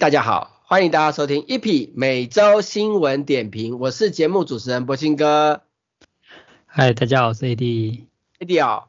[0.00, 5.60] 哎，大家好，欢迎大家收听 EP 每周新闻点评，我是节目主持人博兴哥。
[6.64, 8.06] 嗨，大家好，我是 AD。
[8.38, 8.88] AD 哦，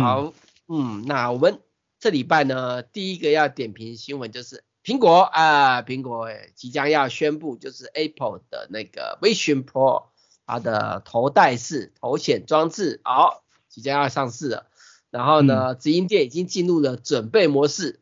[0.00, 0.32] 好，
[0.66, 1.60] 嗯，那我们
[2.00, 10.04] 这礼拜呢，第一个要点评新闻就是苹果啊，苹果即将要宣布，就是 Apple 的那个 Vision Pro，
[10.46, 14.66] 它的头戴式头显装置，好，即将要上市了。
[15.10, 18.00] 然后呢，直营店已经进入了准备模式。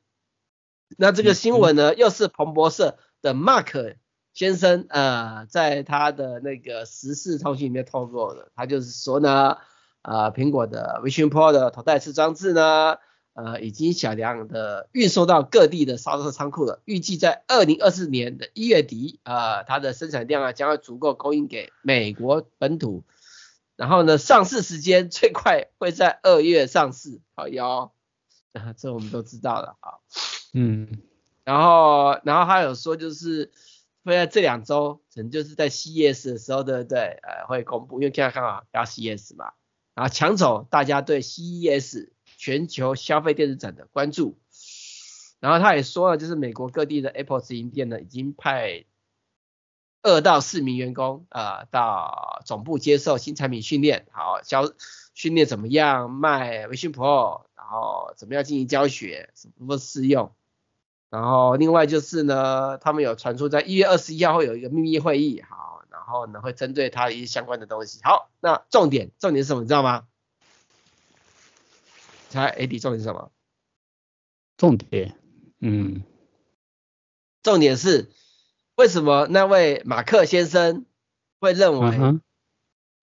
[0.96, 3.96] 那这个新闻呢，又是彭博社的 Mark
[4.32, 9.56] 先生，呃，在他的那个时事通讯里面透露的，他就是说呢，
[10.02, 12.98] 呃，苹果的 Vision Pro 的头戴式装置呢，
[13.32, 23.04] 呃，已经小量的运送到各地的销售仓库了，预计在二零二四年的一月底，呃，它的生产量啊将会足够供应给美国本土，
[23.74, 27.92] 然后呢，上市时间最快会在二月上市，好哟，
[28.76, 29.94] 这我们都知道了啊。
[30.58, 30.88] 嗯，
[31.44, 33.52] 然后，然后他有说就是
[34.04, 37.18] 会在这两周，可能就是在 CES 的时候，对不对？
[37.22, 39.52] 呃，会公布，因为现在刚好要 CES 嘛，
[39.94, 44.38] 然后抢走大家对 CES 全球消费电子展的关注。
[45.40, 48.86] 然后他也说了，就是美国各地的 Apple 直营店呢，已经派
[50.02, 54.72] 二到四名员工啊、到总部接受新产品训练，好，教
[55.12, 60.32] 训练怎么样卖 Vision Pro，然后怎么样进行教学，怎么试用。
[61.16, 68.00] 然后另外就是呢，他们有传出在一月二十一号会有一个秘密会议，好，然后呢会针对他一些相关的东西。
[68.02, 69.62] 好，那重点重点是什么？
[69.62, 70.06] 你知道吗？
[72.28, 73.32] 猜 AD 重点是什么？
[74.58, 75.16] 重点，
[75.60, 76.02] 嗯，
[77.42, 78.10] 重点是
[78.74, 80.84] 为什么那位马克先生
[81.40, 82.20] 会认为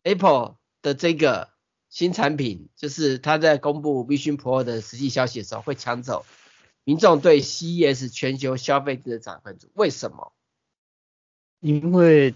[0.03, 1.49] Apple 的这个
[1.89, 6.27] 新产品，就是他在公布 Vision Pro 的实际消息的时候会抢走？
[6.83, 10.33] 民众对 CES 全球消费者的展关注，为什么？
[11.59, 12.33] 因为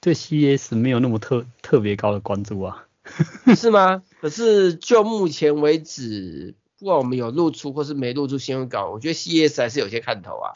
[0.00, 2.86] 对 CES 没有那么特特别高的关注啊。
[3.54, 4.02] 是吗？
[4.20, 10.52] 可是就目前为止，不管我们有露出或是没露出新闻稿，我觉得 CES 还是有些看头啊。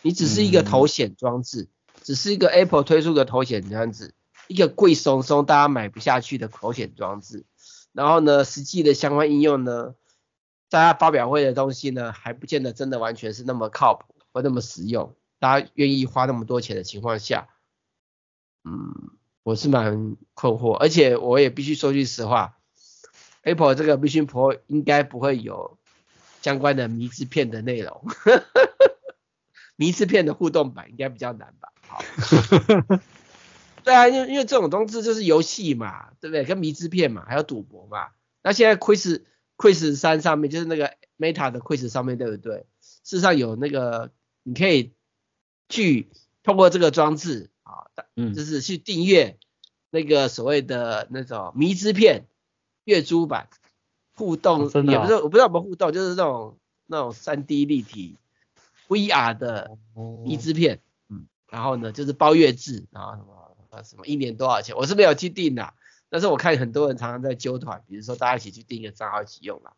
[0.00, 1.68] 你只是一个头显装置，嗯、
[2.02, 4.14] 只是一个 Apple 推出的头显装置，
[4.48, 7.44] 一个贵松松大家买不下去的头显装置。
[7.92, 9.94] 然后呢，实际的相关应用呢？
[10.72, 15.14] 大家发表会的东西呢，还不见得真的完全是那么靠谱或那么实用。
[15.38, 17.48] 大家愿意花那么多钱的情况下，
[18.64, 19.10] 嗯，
[19.42, 20.72] 我是蛮困惑。
[20.72, 22.56] 而且我也必须说句实话
[23.42, 25.76] ，Apple 这个 Vision Pro 应该不会有
[26.40, 28.06] 相关的迷之片的内容。
[29.76, 31.70] 迷之片的互动版应该比较难吧？
[31.86, 32.02] 好，
[33.84, 36.44] 对啊，因为因为这种东西就是游戏嘛，对不对？
[36.46, 38.08] 跟迷之片嘛，还有赌博嘛。
[38.42, 39.26] 那现在亏是
[39.62, 42.66] Quest 3上面就是那个 Meta 的 Quiz 上面对不对？
[42.80, 44.10] 事实上有那个
[44.42, 44.92] 你可以
[45.68, 46.08] 去
[46.42, 47.86] 通过这个装置啊，
[48.16, 49.38] 嗯，就是去订阅
[49.90, 52.26] 那个所谓的那种迷之片
[52.82, 53.48] 月租版
[54.16, 58.16] 互动，也不是我不知道怎么互动，就是那种那种 3D 立体
[58.88, 59.78] VR 的
[60.24, 65.72] 迷之片，嗯，然后呢就是包月制，然后什么什么一年多少钱，我是没有去订的。
[66.12, 69.72] 但是我看很多人常常在揪团，比如说大家一起去订一个账号一起用啦。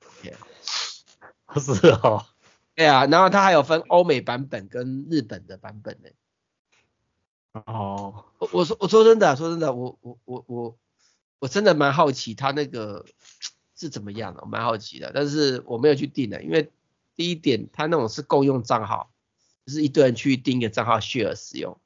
[1.47, 2.27] 不 是哦。
[2.75, 6.09] 对啊，然后它还有分欧美版本跟日本的版本呢。
[7.67, 8.25] 哦。
[8.39, 10.76] 我我说我说真的，说真的，我我我我
[11.38, 13.06] 我真的蛮好奇它那个
[13.76, 16.73] 是怎么样的，我蛮好奇的，但是我没有去订的，因为
[17.14, 19.12] 第一点它那种是共用账号，
[19.67, 21.79] 就是一堆人去订一个账号 share 使用。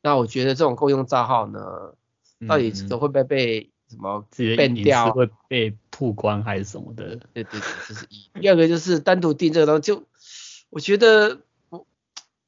[0.00, 1.94] 那我觉得这种共用账号呢，
[2.48, 7.16] 到底这会不会被什么变掉会被曝光还是什么的？
[7.32, 8.28] 对对对，这是一。
[8.40, 10.04] 第二个就是单独订这个东西，就
[10.70, 11.40] 我觉得
[11.70, 11.86] 我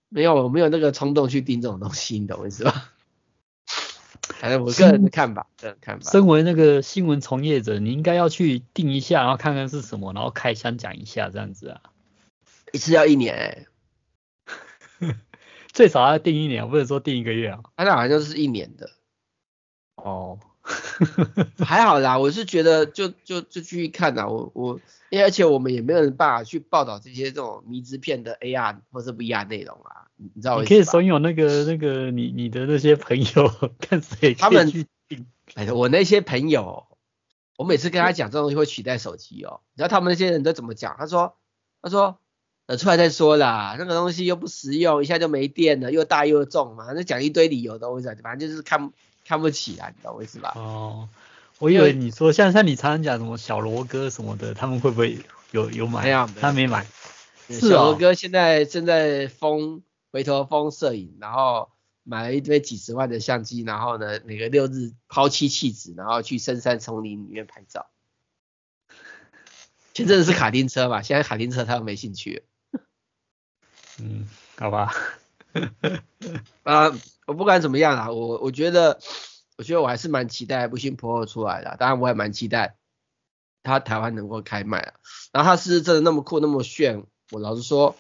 [0.08, 2.90] 没有没有那个冲动去订这种东西，你懂我意思吧？
[4.36, 6.10] 反正我个人的看法，个人看法。
[6.10, 11.80] 身为那个新闻从业者，你应该要去订一下，然后看看是什么，然后开箱讲一下这样子啊。
[12.72, 13.66] 一次要一年哎、
[15.06, 15.16] 欸，
[15.72, 17.60] 最少要订一年，不能说订一个月啊。
[17.76, 18.90] 他那好像就是一年的。
[19.96, 20.40] 哦。
[21.64, 24.26] 还好啦，我是觉得就就就继续看啦。
[24.26, 24.80] 我我，
[25.10, 34.86] 因为而且我们也没有人办法去报道这些这种迷之片的 AR 或是 VR 内容啊，你知道你可以怂恿那个那个你你的那些朋友 看谁他们。
[35.54, 36.86] 哎，我那些朋友，
[37.56, 40.96] 我每次跟他讲这东西会取代手机哦，你知道他们那些人都怎么讲？
[40.98, 41.36] 他说
[41.82, 42.18] 他说
[42.66, 48.90] 呃出来再说啦，那个东西又不实用，一下就没电了，又大又重嘛，那讲一堆理由都会在，反正就是看。
[49.24, 50.48] 看不起啊，你知道为什么？
[50.54, 51.08] 哦，
[51.58, 55.18] 我以为你说像像你常常讲什么小罗哥什么的，他们会不会
[55.50, 56.02] 有有买？
[56.04, 56.86] 没有，他没买。
[57.48, 57.70] 是哦。
[57.70, 59.82] 小罗哥现在正在封
[60.12, 61.70] 回头疯摄影，然后
[62.02, 67.86] 买了一堆几十万的相机，然后呢，每个六日抛妻弃子，然后去深山丛林里面拍照。
[69.94, 72.44] 前阵子是卡丁车嘛，现在卡丁车他又没兴趣。
[73.98, 74.28] 嗯，
[74.58, 74.92] 好吧。
[76.64, 76.90] 啊，
[77.26, 78.98] 我不管怎么样啦，我我觉得，
[79.56, 82.76] 我觉得我还是蛮期待 Vision Pro 出来的，当然我也蛮期待
[83.62, 84.94] 它台湾能够开卖啊。
[85.32, 87.96] 然后它是真的那么酷那么炫，我老实说，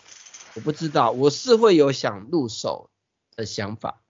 [0.54, 2.90] 我不知道，我是会有想入手
[3.34, 4.02] 的想法，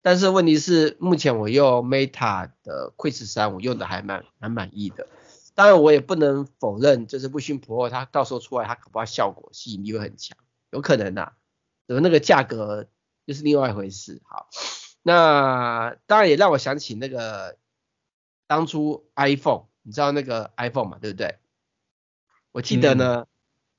[0.00, 5.08] 但是问题是目前我用 Meta 的 Quest 3，我用的还蛮蛮满意的。
[5.54, 10.38] 当然我也不能否认，就是 Vision Pro 它到时候出来，它可不效果吸引力会很强，
[10.70, 11.32] 有可能呐、啊，
[11.86, 12.86] 怎么那个价格
[13.26, 14.20] 就是另外一回事。
[14.24, 14.48] 好，
[15.02, 17.58] 那当然也让我想起那个
[18.46, 21.38] 当初 iPhone，你知道那个 iPhone 嘛，对不对？
[22.52, 23.26] 我记得呢，嗯、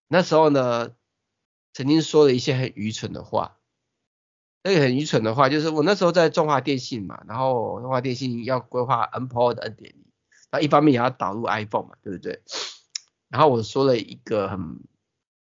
[0.07, 0.95] 那时候呢，
[1.73, 3.57] 曾经说了一些很愚蠢的话。
[4.65, 10.05] 那个很愚蠢的话，就是我那时候在中华电信嘛，然后中华电信要规划 N Pro 的 N 点零。
[10.51, 12.41] 那一方面也要导入 iPhone 嘛，对不对？
[13.27, 14.79] 然后我说了一个很，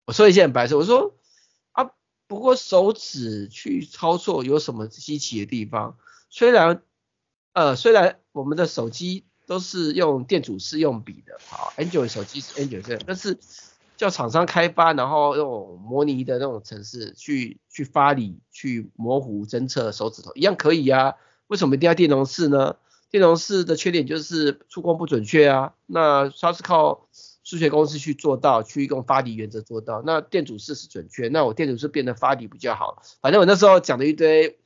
[0.07, 1.16] 我说一些很白色，我说啊，
[2.29, 5.97] 不过手指去操作有什么稀奇的地方？
[6.29, 6.83] 虽然
[7.53, 13.39] 呃，虽然我们的手机都是用电阻式用笔的，好，Android 手机是 Android，但是
[13.97, 21.15] 叫厂商开发，然后用模拟的那种程式去去发力，去模糊侦测手指头，一样可以啊，
[21.47, 22.77] 为什么一定要电容式呢？
[23.09, 27.06] 电容式的缺点就是触控不准确啊，那它是靠
[27.47, 30.03] 数学公式去做到，去用发力原则做到。
[30.05, 33.01] 那电阻式是准确，那我电阻式变得发力比较好。
[33.21, 34.59] 反正我那时候讲了一堆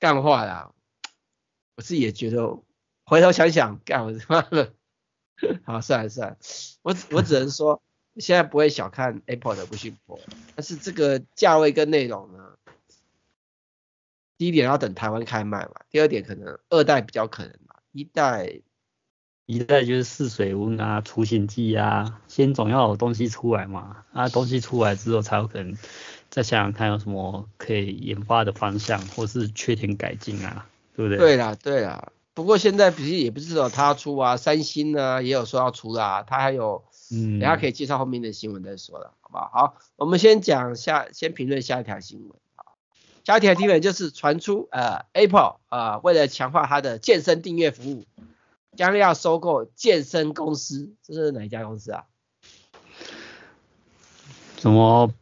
[0.00, 0.72] 干话啦，
[1.76, 2.58] 我自己也觉得，
[3.04, 4.72] 回头想想，干我他妈的，
[5.64, 6.38] 好算了算了，
[6.82, 7.80] 我我只能说，
[8.16, 10.18] 现在不会小看 Apple 的不信佛
[10.56, 12.58] 但是这个价位跟内容呢？
[14.36, 17.76] 第一点要等台湾开卖嘛，第二点可能二代比较可能嘛。
[17.92, 18.60] 一代，
[19.46, 25.76] 一代就是试水温啊，雏形剂啊，先总要有东西出来嘛，啊，东西出来之后才有可能
[26.30, 31.18] 再想想看有什么可以研发的方向，或是缺点改进啊，对不对？
[31.18, 32.10] 对啦，对啦。
[32.32, 36.82] 不过现在不是也不是说他出啊，三星呢也有说要出啦，他还有，
[37.12, 39.50] 嗯，等下可以介绍后面的新闻再说了，好不好？
[39.52, 42.30] 好，我们先讲下，先评论下一条新闻。
[43.24, 48.04] 下一条新闻就是传出，呃，Apple 啊、呃，为了强化它的健身订阅服务，
[48.76, 52.04] 将要收购健身公司，这是哪一家公司啊？
[54.58, 55.12] 什么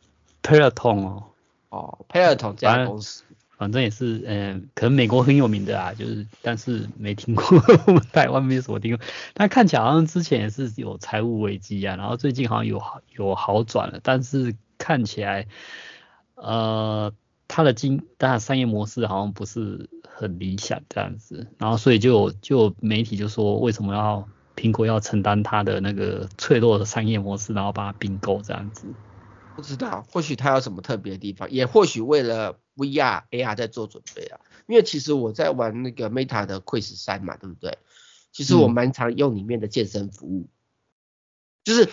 [0.42, 1.24] Peloton 哦？
[1.70, 3.24] 哦，Peloton 这家公司，
[3.56, 7.44] 反正也是，嗯、呃，可能美国很有名的啊，就是，但是没听过，
[7.86, 9.04] 我们台湾没什么听过。
[9.34, 15.46] 但看起来好像之前也是有财务危机啊，然后最近好像有好有好转了，但是看起来，
[16.34, 17.12] 呃。
[17.54, 19.90] 它的经，它的商业模式好像不是
[20.22, 28.86] 很理想这样子，然后所以就就媒体就说，为什么要苹果要承担它的那个脆弱的商业模式，然后把它并购这样子？
[29.54, 34.40] 不知道，或许它有什么特别的地方，也或许为了 VR AR 在做准备啊。
[34.66, 37.76] 因为其实我在玩那个 Meta 的 Quest 3嘛，对不对？
[38.30, 40.48] 其实我蛮常用里面的健身服务，嗯、
[41.64, 41.88] 就是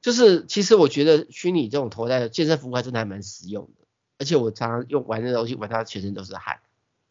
[0.00, 3.86] 就是，其实我觉得虚拟这种头戴的健身服务还真的还蛮实用的。
[4.18, 6.60] 而且我常常用玩的东西，玩它全身都是汗，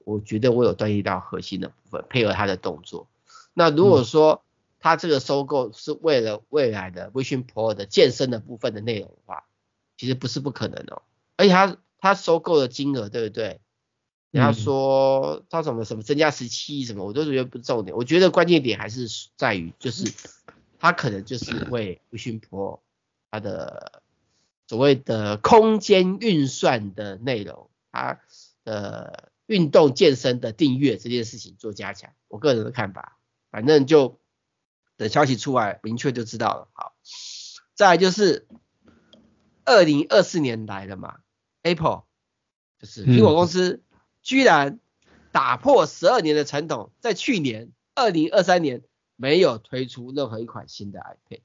[0.09, 3.07] 我觉得我有锻炼到核心的部分，配合他的动作。
[3.53, 4.41] 那如果说
[4.79, 9.45] 他这个收购是为了未来的 Vision Pro 的健身的部分的内容的话，
[9.97, 11.01] 其实不是不可能哦。
[11.37, 13.59] 而且他他收购的金额对不对？
[14.31, 17.95] 人家说他什么什么增加十七亿什么，我都觉得不是重点。
[17.95, 20.11] 我觉得关键点还是在于，就是
[20.79, 22.79] 他可能就是为 Vision Pro
[23.31, 24.01] 它的。
[24.67, 28.19] 所谓的空间运算的内容，它
[28.63, 33.17] 的运动健身的订阅这件事情做加强，我个人的看法，
[33.49, 34.19] 反正就
[34.95, 36.67] 等消息出来明确就知道了。
[36.73, 36.93] 好，
[37.73, 38.47] 再来就是
[39.65, 41.21] 二零二四年来了嘛
[41.63, 42.03] ，Apple
[42.77, 43.81] 就是苹果公司
[44.21, 44.79] 居然
[45.31, 48.83] 打破十二年的传统，在去年二零二三年
[49.15, 51.41] 没有推出任何一款新的 iPad，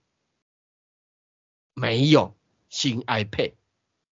[1.73, 2.37] 没有。
[2.71, 3.53] 新 iPad，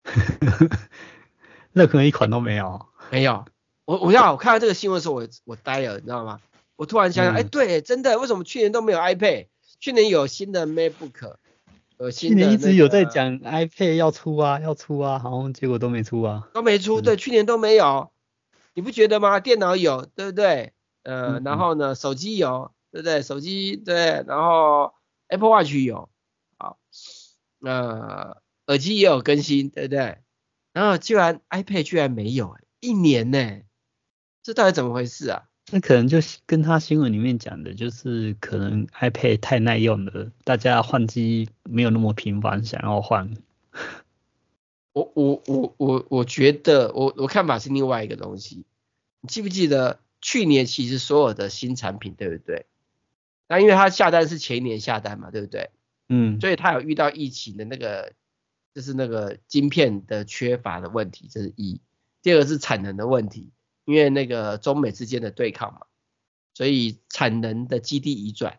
[1.73, 3.45] 任何一款都没有，没有。
[3.93, 6.41] 我我要我看到这个新闻的时候，我我呆了，你知道吗？
[6.77, 9.49] 我突然想想，哎、嗯欸，对，真的，为什么去年都没有 iPad？
[9.79, 11.35] 去年有新的 MacBook，
[11.99, 18.11] 有新的、那个、去年一直有在讲 iPad 要出啊，要出啊，好像结果都没出啊，都没出，对，去年都没有，
[18.73, 19.41] 你不觉得吗？
[19.41, 20.73] 电脑有，对不对？
[21.03, 23.21] 呃，嗯、然后呢，手机有，对不对？
[23.21, 24.95] 手机对，然后
[25.29, 26.09] Apple Watch 有，
[26.57, 26.79] 好，
[27.59, 28.43] 那、呃。
[28.69, 30.19] 耳机也有更新，对不对？
[30.73, 33.61] 然后居然 iPad 居然没有，哎，一年呢，
[34.43, 35.45] 这到底怎么回事啊？
[35.71, 43.35] 那可能就跟他新闻里面讲的，就是可能 iPad 太耐用了，大家换机没有那么频繁，想要换。
[44.93, 48.65] 我我我我我觉得我我看法是另外一个东西。
[49.21, 52.67] 你记不记得去年其实所有的新产品，对不对？
[53.49, 55.71] 那因为他下单是前一年下单嘛，对不对？
[56.09, 56.41] 嗯。
[56.41, 58.13] 所以他有遇到疫情的那个，
[58.75, 61.81] 就是那个晶片的缺乏的问题，这是一。
[62.21, 63.51] 第二个是产能的问题，
[63.85, 65.81] 因为那个中美之间的对抗嘛，
[66.55, 68.59] 所以产能的基地移转，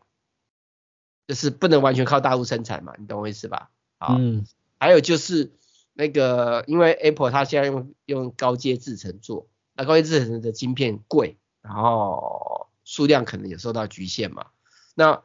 [1.28, 3.72] 就是不能完全靠大陆生产嘛，你懂我意思吧？
[3.98, 4.16] 啊。
[4.18, 4.46] 嗯。
[4.80, 5.54] 还有就是
[5.94, 9.48] 那个，因为 Apple 它现在用用高阶制程做。
[9.76, 14.48] 那高阶制程的晶片贵，然后数量可能也受到局限嘛。
[14.94, 15.24] 那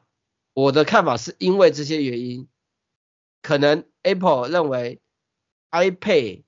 [0.55, 2.49] 我的看法是因为这些原因，
[3.43, 5.01] 可能 Apple 认为
[5.73, 6.45] iPad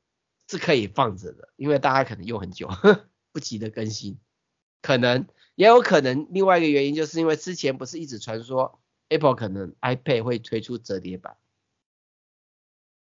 [0.49, 2.69] 是可以放着的，因为大家可能用很久，
[3.33, 4.19] 不急的更新。
[4.83, 11.37] 可能也有可能另外一个原因，就是因为之前不是一直传说 Apple 可能 iPad 会推出折叠版，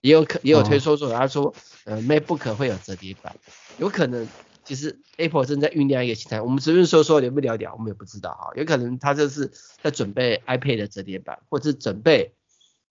[0.01, 1.55] 也有可也有推说说他说
[1.85, 3.37] 呃 MacBook 会有折叠版，
[3.79, 4.27] 有可能。
[4.65, 12.35] 其实 Apple 正在酝酿一个新产品，我们随便说说，聊不了了，我们也不知道哈，有可能他这是在准备 iPad 的折叠版，或者是准备，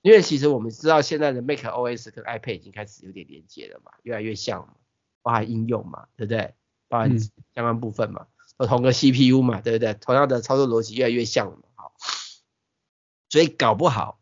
[0.02, 4.74] 因为其实我们知道现在的 macOS 跟 iPad 已经开始有点连接了嘛，越来越像嘛，
[5.22, 6.56] 包含应用嘛，对不对？
[6.88, 8.28] 包含相关部分嘛，
[8.58, 9.94] 都同个 CPU 嘛，对不对？
[9.94, 11.94] 同样的操作逻辑越来越像了嘛，好，
[13.30, 14.22] 所以搞不好，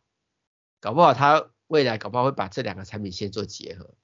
[0.79, 3.95] 搞不好它未来搞不好会把这两个产品先做结合，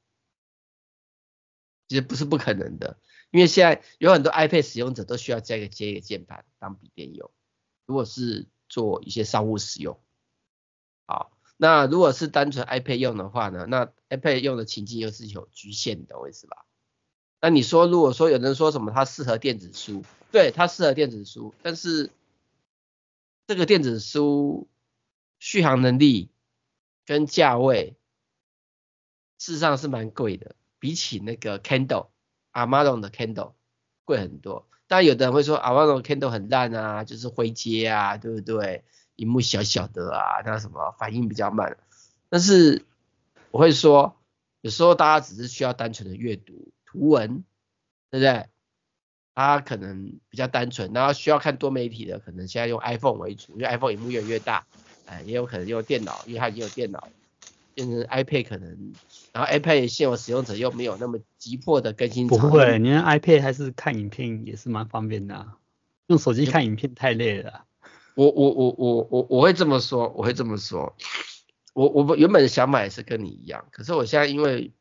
[1.88, 3.00] 其实不是不可能的。
[3.32, 7.32] 因为现在有很多 iPad 使用者都需要加一个接一个键盘当笔电用，
[7.86, 10.02] 如果是做一些商务使用，
[11.06, 16.66] 好，那如果是单纯 iPad 用的话呢，那 iPad 用的情境又是有局限的，懂我意思吧？
[17.42, 22.12] 那你说如果说有人说什么它适合电子书，对，它适合电子书，但是
[23.48, 24.70] 这个电子书
[25.40, 26.30] 续航能力
[27.06, 27.98] 跟价位
[29.38, 32.08] 事实上是蛮贵的，比起那个 Kindle。
[32.54, 33.54] Amazon 的 Kindle
[34.04, 38.84] 贵很多，但有的人会说 Amazon Kindle 很烂啊，就是灰阶啊，对不对？
[39.16, 41.78] 萤幕小小的啊，那什么反应比较慢。
[42.28, 42.86] 但是
[43.52, 44.18] 我会说，
[44.60, 47.44] 有时候大家只是需要单纯的阅读图文，
[48.10, 48.48] 对不对？
[49.34, 54.66] 它可能比较单纯，然后需要看多媒体的，可能现在用 iPhone 为主，因为 iPhone 屏幕越来越大，
[55.06, 57.08] 哎，也有可能用电脑，因为它已经有电脑。
[57.74, 58.94] 变成 iPad 可能，
[59.32, 62.28] 然后 iPad 现有使用者又没有那么急迫的更新。
[62.28, 65.58] 不会，你看 iPad 还是看影片也是蛮方便的啊。
[66.08, 67.66] 用手机看影片太累了啊。
[68.16, 70.98] 我我我我我我会这么说，我会这么说。
[71.74, 74.74] 我我原本的想法也是跟你一样，可是我现在因为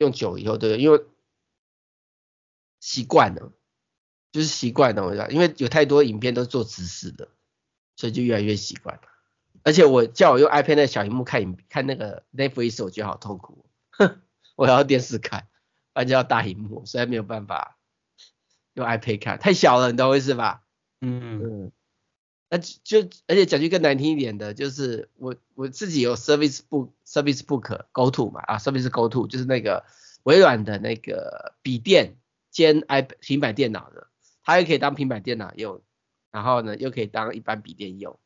[0.00, 1.04] 用久以后，对，因为
[2.80, 3.52] 习惯了，
[4.32, 7.28] 就是习惯了，我讲，因为有太多影片都是做直视的，
[7.96, 9.02] 所以就越来越习惯了。
[9.62, 14.22] 而且我叫我用 iPad 的小荧幕看影看那个 Netflix，我觉得好痛苦，哼，
[14.56, 15.48] 我要电视看，
[15.92, 17.76] 而且要大荧幕，所以没有办法
[18.72, 20.62] 用 iPad 看，太小了，你懂我意思吧？
[21.02, 21.72] 嗯嗯，
[22.50, 29.84] 那就而且讲句更难听一点的，就是我我自己有 Service Book Service Book Go To 嘛，啊 Service Go To 就是那个
[30.24, 32.16] 微软的那个笔电
[32.50, 34.08] 兼 i 平板电脑的，
[34.42, 35.80] 它又可以当平板电脑用，
[36.32, 38.18] 然后呢又可以当一般笔电用。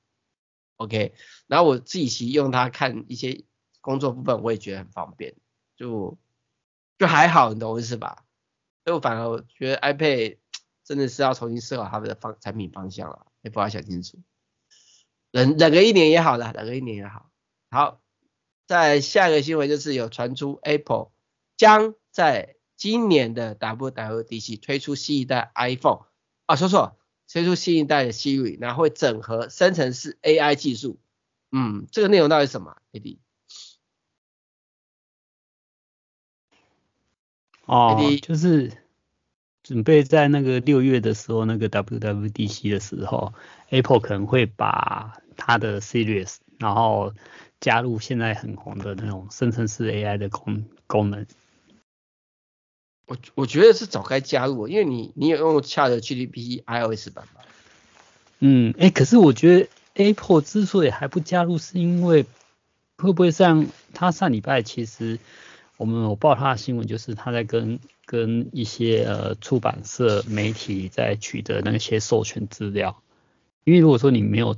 [0.76, 1.14] OK，
[1.46, 3.44] 然后我自己其实用它看一些
[3.82, 5.34] 工作部分，我也觉得很方便，
[5.76, 6.16] 就
[6.98, 8.24] 就还好，你懂我意思吧？
[8.84, 10.38] 所以我反而觉得 iPad
[10.82, 14.18] 真的是要重新思考它的方产品方向了，也不要想清楚，
[15.30, 17.30] 忍忍个一年也好了，忍个一年也好。
[17.70, 18.00] 好，
[18.66, 21.12] 在下一个新闻就是有传出 Apple
[21.56, 26.06] 将在今年的 WWDC 推出新一代 iPhone，
[26.46, 26.98] 啊，说错。
[27.26, 31.00] 推出新一代的 Siri，然后会整合生成式 AI 技术。
[31.50, 33.18] 嗯，这个内容到底是什么？AD？
[37.64, 38.20] 哦，AD?
[38.20, 38.83] 就是
[39.64, 43.32] 准备在那个六月的时候，那个 WWDC 的时候
[43.70, 47.14] ，Apple 可能会把它的 Series，然后
[47.60, 51.26] 加入现在很红的那种生成式 AI 的功功能。
[53.06, 57.40] 我我觉得是早该加入，因为你你有用 ChatGPT iOS 版吧？
[58.40, 62.26] 嗯，哎、欸，可是我觉得 Apple 之所以还不加入，是因为
[62.98, 65.18] 会不会像他上礼拜其实
[65.76, 73.02] 我们有报他的新闻，就是他在跟跟一些呃出版社媒体在取得那些授权资料，
[73.64, 74.56] 因为如果说你没有，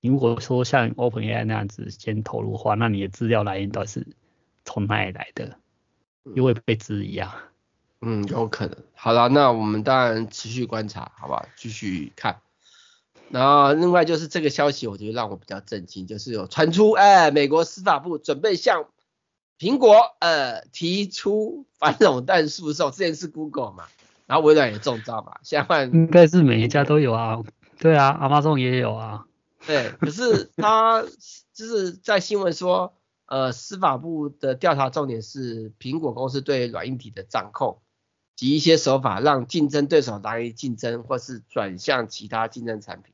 [0.00, 4.06] 你如果说像 OpenAI 那样子先投入的话，那你的资料来源到底是
[4.64, 5.58] 从哪里来的？
[6.34, 7.44] 又会被质疑啊。
[8.00, 8.76] 嗯，有可能。
[8.94, 11.48] 好了，那我们当然持续观察，好不好？
[11.56, 12.40] 继续看。
[13.30, 18.86] 然后另外就是这个消息，我觉得让我比较震惊，就是有传出，哎，美国司法部准备向
[19.58, 23.84] 苹果呃提出反垄断诉讼，之前是 Google 嘛，
[24.26, 27.42] 然后微软也中招嘛，现在换应该是每一家都有啊，
[27.78, 29.26] 对啊，Amazon 也有啊，
[29.66, 31.04] 对，可是他
[31.52, 32.94] 就是在新闻说，
[33.26, 37.80] 呃，司法部的调查重点是苹果公司对软硬体的掌控。
[38.36, 43.12] 及一些手法让竞争对手难以竞争，或是转向其他竞争产品。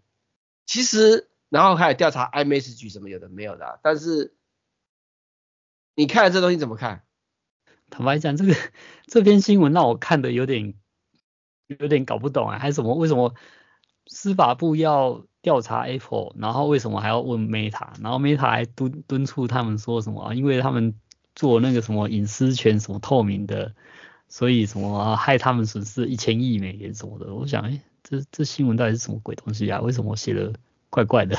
[0.66, 4.34] 其实，然后开始调查 iMessage 什么有的没有的、啊，但是
[5.94, 7.02] 你看了这东西怎么看？
[7.90, 8.54] 坦白讲，这个
[9.06, 10.74] 这篇新闻让我看的有点
[11.66, 12.94] 有点搞不懂啊，还是什么？
[12.94, 13.34] 为什么
[14.06, 20.34] 司法部要调查 Apple，然后为什么还要问 Meta，然后 Meta 还敦敦促他们说什么？
[20.34, 20.94] 因为他们
[21.34, 23.74] 做那个什么隐私权什么透明的。
[24.26, 27.32] 所以什么害他们损失一千亿美元什么的？
[27.32, 29.80] 我想，哎、这这新闻到底是什么鬼东西啊？
[29.80, 30.54] 为什么写的
[30.90, 31.38] 怪怪的？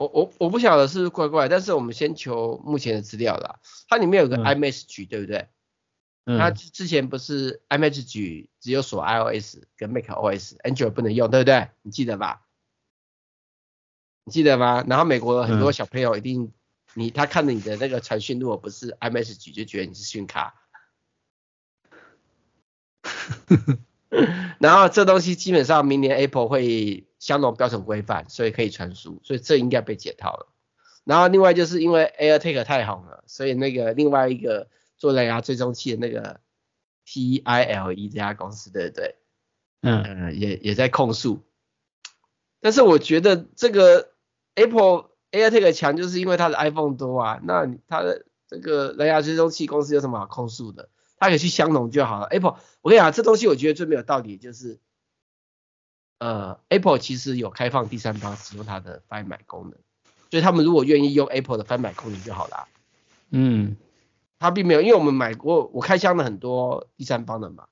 [0.00, 3.60] 我我我不晓得是不是怪怪，但是我们先求目前的资料啦。
[3.86, 5.48] 它里面有个 iMessage，、嗯、对不对？
[6.24, 6.38] 嗯。
[6.38, 11.68] 它之前不是 iMessage 只有锁 iOS 跟 macOS，Android 不能用，对不对？
[11.82, 12.46] 你记得吧？
[14.24, 14.82] 你记得吗？
[14.88, 16.52] 然后美国很多小朋友一定，嗯、
[16.94, 20.54] 你他看着你的那个传讯，如果不是 iMessage，就觉得你是讯卡。
[24.58, 30.48] 然后这东西基本上明年 Apple 会相同标准规范，所以可以传输，所以这应该被解套了。
[31.04, 36.40] 然后另外就是因为 AirTag 太红了，所以那个另外一个做蓝牙追踪器的那个
[37.06, 39.14] TILE 这家公司，对不对？
[39.82, 41.44] 嗯，呃、也也在控诉。
[42.60, 44.10] 但是我觉得这个
[44.54, 47.40] Apple AirTag 强，就是因为它的 iPhone 多啊。
[47.44, 50.88] 那它的这个蓝牙追踪器公司有什么好控诉的？
[51.18, 52.26] 它可以去相容就好了。
[52.26, 54.80] Apple，我跟你讲，这东西我觉得最没有道理，就是，
[56.20, 59.72] 呃，Apple 其实有开放第三方使用它的 Find My 功能，
[60.30, 62.68] 所以他们如果愿意用 Apple 的 Find My 功能就好了。
[63.30, 63.76] 嗯，
[64.38, 67.66] 他并没有，因为我们买过，我开箱了很多第三方的嘛，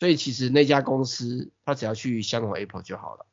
[0.00, 3.26] 所以其实那家公司他只要去相容 Apple 就好了。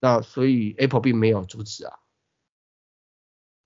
[0.00, 1.98] 那所以 Apple 并没有阻止啊。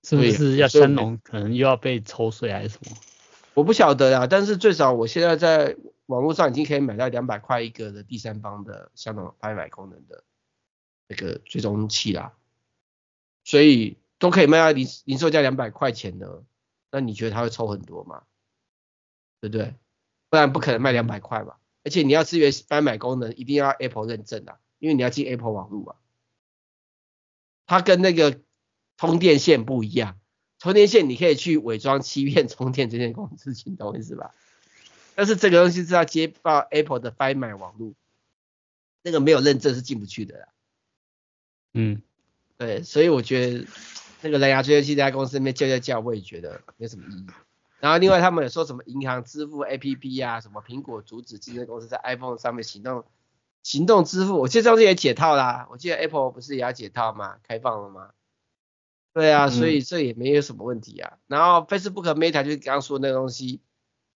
[0.03, 2.97] 是不是要相容，可能又要被抽税还是什么？
[3.53, 10.23] 我不晓得啦，但是最少我现在在网络上已经可以买到两百块一个的第三方的相同拍卖功能的
[11.11, 12.33] 那个追踪器啦，
[13.43, 16.45] 所以都可以卖到零零售价两百块钱的，
[16.89, 18.23] 那你觉得他会抽很多吗？
[19.41, 19.75] 对不对？
[20.29, 25.97] 不然不可能卖两百块嘛，而且你要支援翻买功能，一定要 Apple 认证啊，因为你要进 Apple 网络啊，
[27.65, 28.39] 它跟那个
[28.95, 30.17] 充电线不一样。
[30.59, 34.33] 充电线你可以去伪装欺骗充电这件公司，你懂我意思吧？
[35.15, 37.95] 但是这个东西是要接到 Apple 的翻买网络，
[39.01, 40.47] 那个没有认证是进不去的啦。
[41.73, 42.01] 嗯，
[42.57, 43.65] 对，所以我觉得
[44.21, 47.25] 那个蓝牙追踪器在公司那边叫叫叫，我也觉得没什么意义。
[47.79, 53.05] 然后另外他们有说什么银行支付 APP 啊，什么苹果阻止竞争公司在 iPhone 上面行动
[53.63, 55.67] 行动支付，我记得这东西也解套啦。
[55.71, 57.37] 我记得 Apple 不是也要解套吗？
[57.47, 58.09] 开放了吗？
[59.13, 61.13] 对啊，所以这也没有什么问题啊。
[61.13, 63.61] 嗯、然后 Facebook 和 Meta 就是刚刚说的那个东西，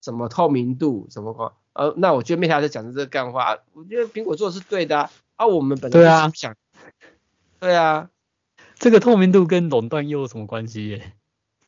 [0.02, 5.12] 什么透明度，什么光，呃，那我觉得 Meta 在讲的这个干话，我觉得苹果做的是对的啊。
[5.36, 6.56] 啊，我们本来就想，
[7.66, 8.10] 对啊，
[8.76, 11.14] 这个透明度跟垄断又有什么关系耶？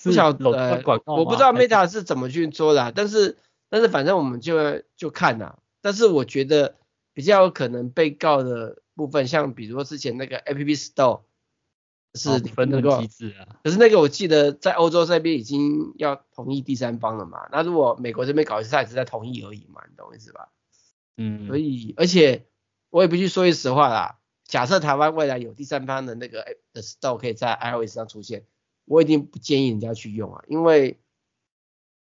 [0.03, 3.37] 不晓得，呃，我不知道 Meta 是怎么去做的，但是
[3.69, 5.57] 但是反正我们就就看呐。
[5.81, 6.75] 但是我觉得
[7.13, 11.21] 比较有可能被告的部分，像比如说之前那个 App Store。
[12.13, 20.49] 是分那个机制啊，可是那个我记得在欧洲这边已经要同意第三方了嘛，那如果美国这边搞一次，他也是在同意而已嘛，你懂我意思吧？
[21.17, 22.47] 嗯，所以而且
[22.89, 24.16] 我也不去说句实话啦，
[24.47, 28.45] 假设台湾未来有第三方的那个 App Store 可以在 iOS 上出现，
[28.85, 30.99] 我一定不建议人家去用啊，因为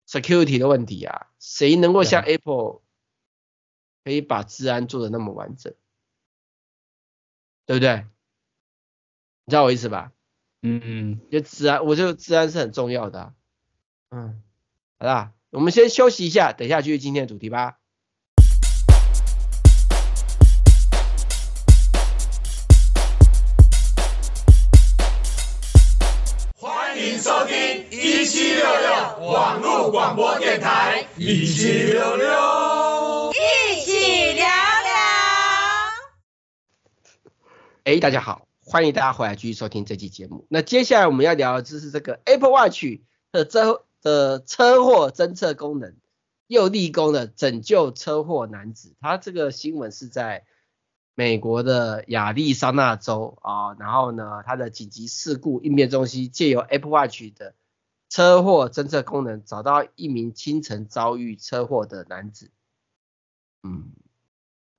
[0.08, 2.82] security 的问题啊，谁能够像 Apple
[4.04, 5.72] 可以把治安做的那么完整，
[7.64, 8.06] 对不对？
[9.44, 10.12] 你知道我意思吧？
[10.62, 13.34] 嗯嗯，就治安，我觉得治安是很重要的啊。
[14.10, 14.42] 嗯，
[14.98, 17.78] 好啦，我们先休息一下，等一下继续今天的主题吧。
[31.24, 34.50] 一起聊聊，一起聊聊。
[37.84, 38.48] 哎，大家好。
[38.64, 40.46] 欢迎大家回来继续收听这期节目。
[40.48, 42.82] 那接下来我们要聊的就是这个 Apple Watch
[43.30, 45.94] 的车的车祸侦测功能。
[46.48, 50.44] 又立功了拯救车祸男子，他这个新闻是在
[51.14, 57.54] 美国的亚利桑那州啊，然后呢，他的紧急事故应变中心借由 Apple Watch 的
[58.12, 62.50] 车祸侦测功能，找到一名清晨遭遇车祸的男子。
[63.62, 63.90] 嗯，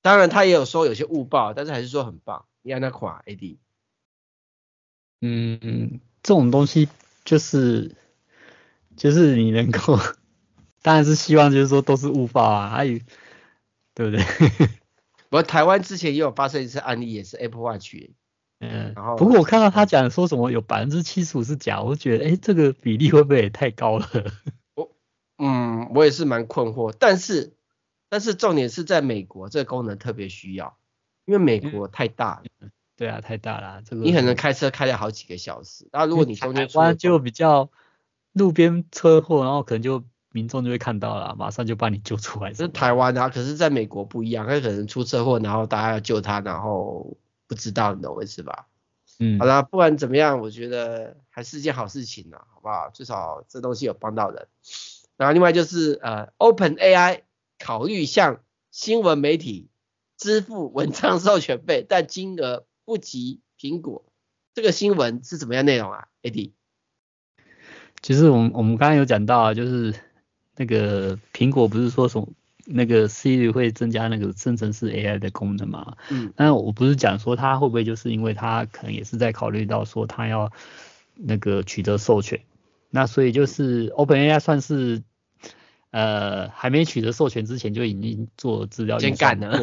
[0.04, 2.46] 当然他也有说有些误报，但是还是说很棒。
[2.62, 3.58] 你看那款 AD，
[5.22, 6.88] 嗯嗯，这种东西
[7.26, 7.96] 就是
[8.96, 9.98] 就是你能够。
[10.84, 13.00] 当然是希望，就是说都是误报啊，还有
[13.96, 14.24] 对不对？
[15.30, 17.96] 不过台湾之前也有发生一次案例，也是 Apple Watch，
[18.71, 24.08] 嗯，然后不过我看到他讲说什么有百分之七十五是假，我就觉得哎，这个比例会不会也太高了？
[24.76, 24.91] 我
[25.38, 27.54] 嗯，我也是蛮困惑，但是
[28.10, 30.78] 但是重点是在美国这个功能特别需要，
[31.26, 37.69] 因为美国太大了，嗯、对啊，太大了，这个你可能开车开了好几个小时，那如果你中间台湾就比较
[38.32, 40.04] 路边车祸，然后可能就。
[40.36, 42.52] 民众就会看到了，马上就把你救出来。
[42.54, 47.15] 这是台湾啊，可是在美国不一样，他可能出车祸，然后大家要救他，然后
[47.47, 48.67] 不知道，你懂我意思吧？
[49.19, 52.89] 嗯，好啦，不管怎么样，我觉得还是一件好事情呢，好不好？
[52.89, 54.47] 至少这东西有帮到人。
[55.17, 57.21] 然后另外就是呃，OpenAI
[57.60, 59.69] 考虑向新闻媒体
[60.17, 64.06] 支付文章授权费，但金额不及苹果。
[64.53, 66.51] 这个新闻是怎么样内容啊？AD？
[68.01, 69.93] 其实我们我们刚刚有讲到啊，就是。
[70.56, 72.27] 那个苹果不是说什么
[72.65, 75.97] 那个 Siri 会增加那个生成式 AI 的功能嘛？
[76.10, 80.52] 嗯，但我不是讲说它会不会就是因为它可能也是在考虑到说它要
[81.15, 82.39] 那个取得授权，
[82.89, 85.04] 那所以就是 OpenAI 算是
[85.91, 89.58] 呃还没取得授权之前就已经做资料先干了，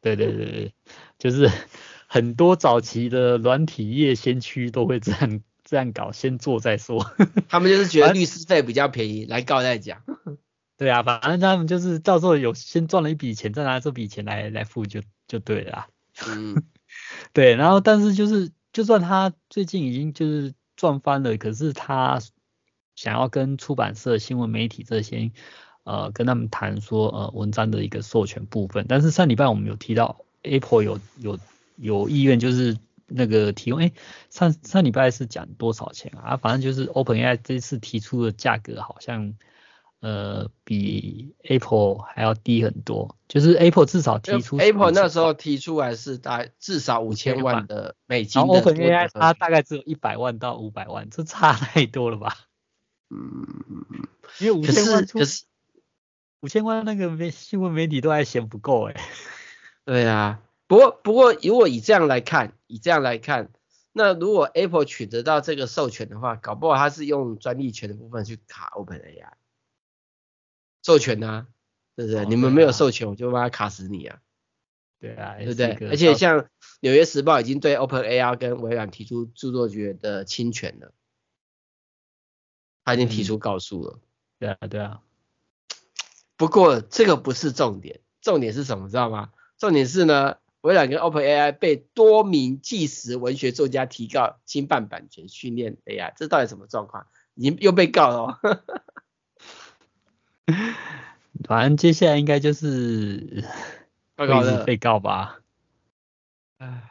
[0.00, 0.72] 对对对对，
[1.18, 1.50] 就是
[2.06, 5.40] 很多早期的软体业先驱都会这样。
[5.62, 7.14] 这样搞，先做再说。
[7.48, 10.02] 他们就是觉得 律师费比较便宜，来告再讲。
[10.80, 15.88] 对啊，反正他们就是到时候有先赚了一笔钱，再拿这笔钱来来付就就对了。
[16.26, 16.62] 嗯，
[17.34, 17.54] 对。
[17.54, 22.18] 然后，但是就是，就算他最近已经就是赚翻了，可是他
[22.96, 25.30] 想要跟出版社、新闻媒体这些，
[25.84, 28.86] 呃，跟他们谈说，呃，文章的一个授权部分。
[28.88, 31.38] 但是上礼拜我们有提到，Apple 有有
[31.76, 32.78] 有意愿就是。
[33.12, 33.90] 那个提供，哎，
[34.30, 36.22] 上上礼拜是讲多少钱啊？
[36.22, 39.34] 啊，反正就是 OpenAI 这次提出的价格好像，
[40.00, 43.16] 呃，比 Apple 还要低很多。
[43.28, 52.36] 就是 Apple 至少提出，Apple 那时候提出来是大至少五千万的美金，然后 OpenAI 它大概只有一百万到五百万，这差太多了吧？
[53.10, 53.46] 嗯
[54.38, 55.18] 因为五千万出，
[56.40, 58.96] 五千万那个媒新闻媒体都还嫌不够哎。
[59.84, 60.40] 对啊。
[60.66, 63.50] 不过，不过，如果以这样来看，以这样来看，
[63.92, 69.32] 那如果 Apple 取得到这个授权的话，搞不好它是用专利权的部分去卡 OpenAI
[70.82, 71.46] 授权啊，
[71.96, 72.22] 对不对？
[72.22, 74.18] 哦、你们没有授权，我就把它卡死你啊。
[74.98, 75.88] 对啊，对不对？
[75.88, 76.40] 而且像
[76.80, 80.92] 《纽约时报》已经对 OpenAI 跟微软提出著作权的侵权了，
[82.84, 83.98] 他已经提出告诉了。
[83.98, 84.02] 嗯、
[84.38, 85.00] 对啊，对啊。
[86.36, 88.88] 不过这个不是重点，重点是什么？
[88.88, 89.32] 知道吗？
[89.58, 90.36] 重点是呢。
[90.62, 97.06] 微软跟 OpenAI 被多名纪实文学作家提告侵犯版权训练 AI，这到底什么状况？
[97.32, 98.38] 已经又被告了哦。
[101.44, 103.44] 反正接下来应该就是
[104.16, 105.40] 会一直被告吧。
[106.58, 106.90] 唉，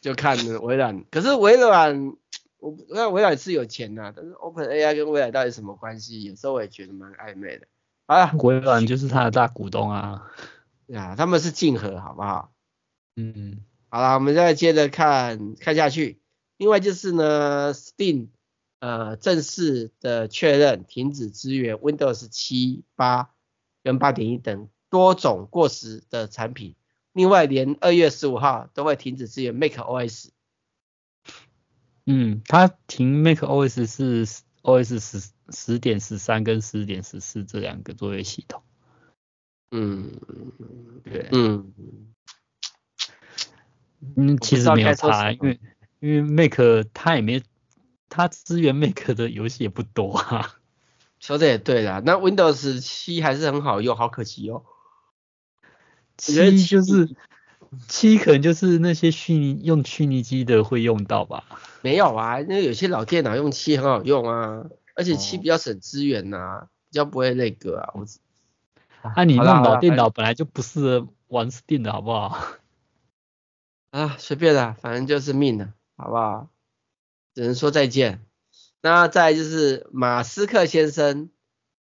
[0.00, 1.04] 就看微软。
[1.10, 2.16] 可是微软，
[2.58, 6.22] 我那微软是有钱呐，但是 OpenAI 跟微软到底什么关系？
[6.22, 7.66] 有时候我也觉得蛮暧昧的。
[8.06, 10.30] 啊，微软就是他的大股东啊。
[10.94, 12.52] 啊，他们是竞合，好不好？
[13.16, 16.20] 嗯，好了，我们再接着看看下去。
[16.58, 18.28] 另外就是呢，Steam
[18.82, 23.30] 呃正式的确认停止支援 Windows 七、八
[23.84, 26.74] 跟八点一等多种过时的产品。
[27.12, 30.30] 另外，连二月十五号都会停止支援 macOS。
[32.06, 34.26] 嗯，它停 macOS 是
[34.62, 38.64] OS 十十点十三跟十点十四这两个作业系统。
[39.70, 40.10] 嗯，
[41.04, 41.72] 对，嗯，
[44.16, 45.60] 嗯，其实没有差，因为
[46.00, 46.58] 因为 Mac
[46.92, 47.40] 它也没，
[48.14, 50.56] 它支援 Mac 的游戏也不多啊。
[51.18, 54.64] 说的也对啦，那 Windows 七还是很好用，好可惜哦。
[56.18, 57.16] 七就是
[57.88, 61.44] 七，可能就是那些虚拟用虚拟机的会用到吧。
[61.80, 67.92] 没有啊，那有些老电脑用七很好用啊，而且七比较省资源呐、啊，比较不会那个啊。
[67.94, 68.04] 我。
[69.16, 72.38] 那、啊、你那老电脑本来就不是玩 Steam 的好不好？
[73.90, 76.48] 啊，随便啦，反正就是命了，好不好？
[77.34, 78.24] 只能说再见。
[78.80, 81.30] 那再就是马斯克先生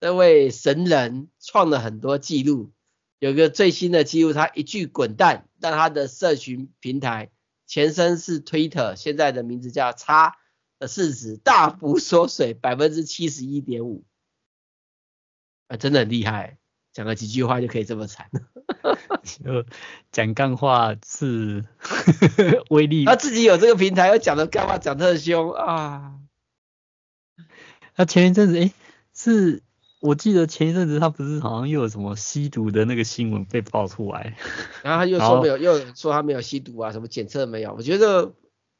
[0.00, 2.72] 这位神人创了很多记录，
[3.18, 7.30] 有个最新的记录，他一句滚蛋，让他的社群平台
[7.66, 10.06] 前身是 Twitter，现在的名字叫 X
[10.78, 14.04] 的市值大幅缩水百分之七十一点五，
[15.68, 16.58] 啊，真的很厉害，
[16.94, 18.30] 讲了几句话就可以这么惨，
[19.44, 19.66] 就
[20.12, 21.64] 讲干话是
[22.70, 26.14] 威力，他自己有这个平台，又讲的干话讲特凶啊。
[27.96, 28.72] 他前一阵子，诶、欸，
[29.12, 29.62] 是
[30.00, 34.36] 我记得前一阵子他不是好像又有什么吸毒的那个新闻被爆出来，
[34.82, 38.32] 然后他又说没有，又说他没有吸毒啊，什么检测没有，我觉得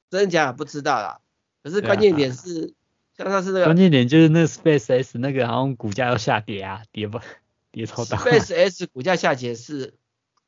[0.08, 1.20] 真的假的不知道啦。
[1.64, 2.74] 可是关键点是，
[3.16, 7.22] 啊、像他是那个关键点就是那个 Space X 那个好像股价要下跌啊，跌吧，
[7.74, 8.16] 跌超大。
[8.18, 9.94] Space X 股价下跌是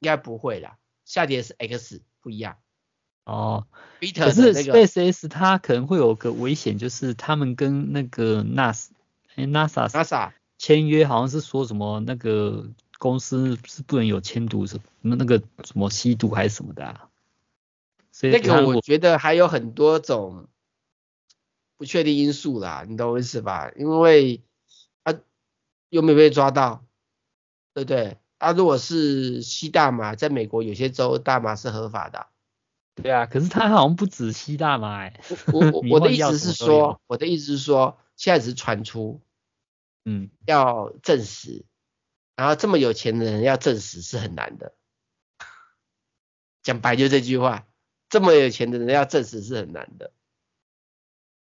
[0.00, 2.56] 应该不会啦，下跌是 X 不一样。
[3.24, 3.66] 哦，
[4.14, 8.90] 可是 SpaceX 它可能会有个危险，就是他们跟那个 NASA，
[9.34, 17.08] 哎 NASA NASA 签约，好像是说什么那个公司是不能有铅毒什么那个什么吸毒还是什么的啊。
[18.12, 20.46] 所以那个我觉得还有很多种
[21.76, 23.72] 不确定因素啦，你懂我意思吧？
[23.76, 24.40] 因为
[25.02, 25.12] 啊
[25.88, 26.85] 又没被抓到，
[27.76, 28.16] 对不对？
[28.38, 32.28] 啊如果是吸大麻，在美国有些州大麻是合法的。
[32.94, 35.20] 对啊，可是他好像不止吸大麻哎。
[35.52, 39.20] 我 我我的意思是说，我的意思是说，现在只是传出，
[40.06, 41.66] 嗯，要证实，
[42.34, 44.72] 然后这么有钱的人要证实是很难的。
[46.62, 47.66] 讲白就这句话，
[48.08, 50.12] 这么有钱的人要证实是很难的，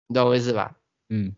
[0.07, 0.77] 你懂我意思吧？
[1.09, 1.35] 嗯，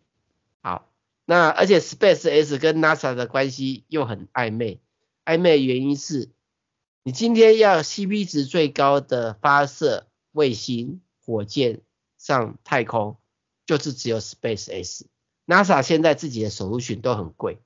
[0.60, 0.92] 好，
[1.24, 4.81] 那而且 Space X 跟 NASA 的关系又很暧昧，
[5.24, 6.30] 暧昧的原因是。
[7.04, 11.80] 你今天要 CP 值最高的发射卫星、火箭
[12.16, 13.16] 上太空，
[13.66, 15.08] 就是只有 Space X。
[15.44, 17.60] NASA 现在自己的 solution 都很贵，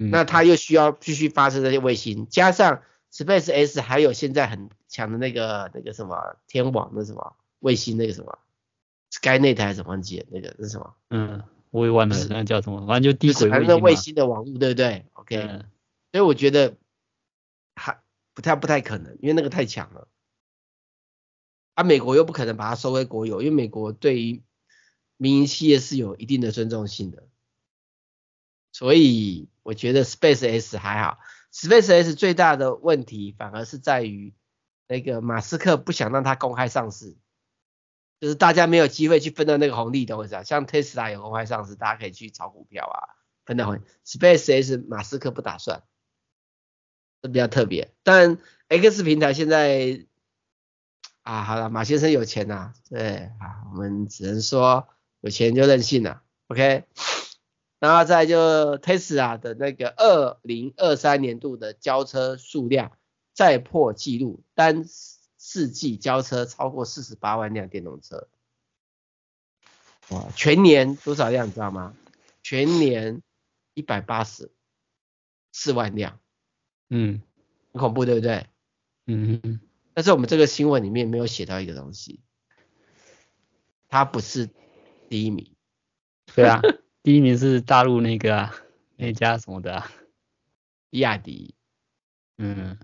[0.00, 8.40] 嗯，那它又需要继续发射这些卫星，加上 Space X 还有现在很强的那个那个什么天网那什么卫星那个什么
[9.12, 10.96] SkyNet 还是什么忘记那个那是什么？
[11.10, 13.56] 嗯，我也忘了那叫什么，反正就低轨卫星嘛。
[13.56, 15.58] 反正卫星的网络对不对？OK，嗯，
[16.12, 16.76] 所以我觉得。
[17.74, 18.02] 还
[18.34, 20.06] 不太不太可能，因为那个太强了。
[21.72, 24.42] 啊，美国又不可能把它收归国有，因为美国对于
[25.16, 27.26] 民营企业是有一定的尊重性的。
[28.72, 31.18] 所以我觉得 Space X 还好
[31.50, 34.34] ，Space X 最大的问题反而是在于
[34.86, 37.16] 那个马斯克不想让它公开上市，
[38.22, 40.44] 就是大家没有机会去分到那个红利的位置啊。
[40.44, 43.80] 像 Tesla 有公开上市，大家可以去炒股票啊，分到红。
[44.06, 45.82] Space X 马斯克不打算。
[47.20, 50.06] 这比较特别，但 X 平台现在
[51.22, 54.88] 啊，好了，马先生有钱呐、啊，对啊，我们只能说
[55.20, 56.84] 有钱就任性了，OK，
[57.80, 62.92] 然后再就 Tesla 的那个二零二三年度的交车数量
[63.32, 64.84] 再破纪录，单
[65.52, 68.26] 世纪交车超过四十八万辆电动车，
[70.08, 71.94] 哇，全年多少辆你知道吗？
[72.42, 73.20] 全年
[73.74, 74.50] 一百八十
[75.52, 76.18] 四万辆。
[76.88, 77.20] 嗯，
[77.74, 78.46] 很恐怖，对不对？
[79.04, 79.60] 嗯嗯。
[79.92, 82.20] 但是我们这个新闻里面没有写到一个东西，
[83.88, 84.48] 它不是
[85.10, 85.54] 第一名。
[86.34, 86.62] 对啊，
[87.02, 88.54] 第一名是大陆那个啊，
[88.96, 89.92] 那家什么的啊，
[90.88, 91.54] 比亚迪。
[92.38, 92.78] 嗯。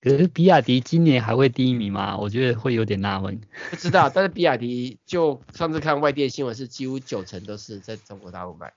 [0.00, 2.16] 可是比亚迪今年还会第一名吗？
[2.16, 3.40] 我觉得会有点纳闷。
[3.70, 8.72] 不知道，但是比亚迪就上次看外电新闻是几乎九成都是在中国大陆卖。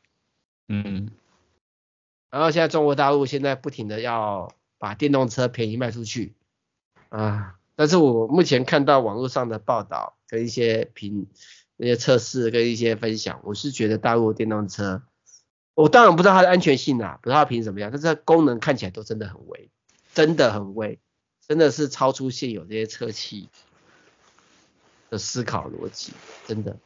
[0.67, 1.10] 嗯。
[2.29, 6.34] 然后现在中国大陆现在不停的要把电动车便宜卖出去
[7.10, 11.27] 啊，但是我目前看到网络上的报道跟一些评
[11.75, 15.03] 那些测试跟一些分享，我是觉得大陆电动车，
[15.75, 19.69] 我当然不知道它的安全性啊，不知道它凭什么样，但是它功能看起来都真的很微，
[20.13, 20.99] 真的很威，
[21.51, 23.49] 真的是超出现有这些车企
[25.09, 26.13] 的思考逻辑，
[26.47, 26.77] 真的，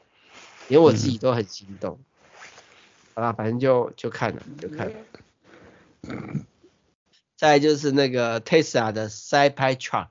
[0.68, 2.00] 连我自己都很心动。
[2.00, 2.06] 嗯、
[3.14, 4.96] 好啦，反正就就看了，就看了。
[7.36, 10.08] 再就是那个 Tesla 的 Cybertruck，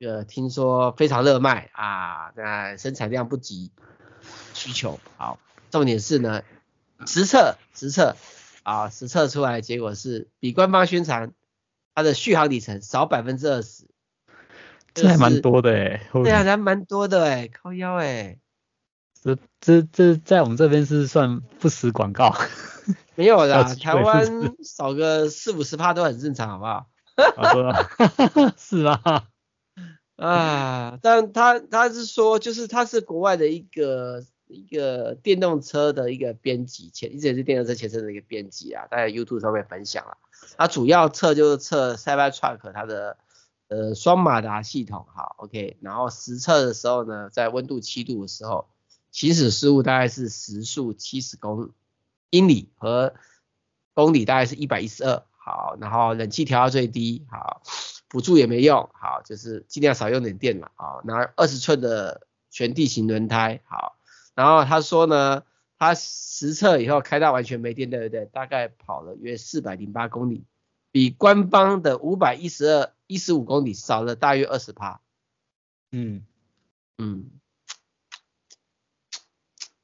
[0.00, 3.70] 呃，听说非常热卖啊，那生产量不及
[4.54, 4.98] 需求。
[5.16, 5.38] 好，
[5.70, 6.42] 重点是呢，
[7.06, 8.16] 实测实测
[8.64, 11.32] 啊，实测出来结果是比官方宣传
[11.98, 13.84] 它的续航里程少百分之二十，
[14.94, 18.38] 这还蛮多的哎，对啊，还蛮多的哎，靠腰哎，
[19.20, 22.32] 这这这在我们这边是算不实广告。
[23.16, 24.24] 没有啦，台湾
[24.62, 26.86] 少个四五十趴都很正常，好不好？
[28.56, 29.24] 是啊，
[30.14, 40.16] 啊，但他他是说，就是他是国外的一个一个电动车的一个编辑，前一直也是电动车前身的一个编辑啊，在 YouTube 上面分享了。
[40.56, 43.16] 它主要测就是测 Cybertruck 它的
[43.68, 45.76] 呃双马达系统，好，OK。
[45.80, 48.68] 然后实测的时候呢，在温度七度的时候，
[49.10, 51.70] 行驶时速大概是时速七十公
[52.30, 53.14] 英里和
[53.94, 57.62] 公里大概是一百一十二，好，然后冷气调到最低，好，
[58.08, 63.97] 辅助也没用，好，就是尽量少用点电嘛，好，然后二十寸的全地形轮胎，好，
[64.38, 65.42] 然后他说呢。
[65.80, 68.26] 他实测以后开到完全没电，对不对？
[68.26, 70.44] 大概跑了约四百零八公里，
[70.90, 75.00] 比官方的五百一十二一十五公里少了大约二十趴。
[75.92, 76.26] 嗯
[76.98, 77.30] 嗯，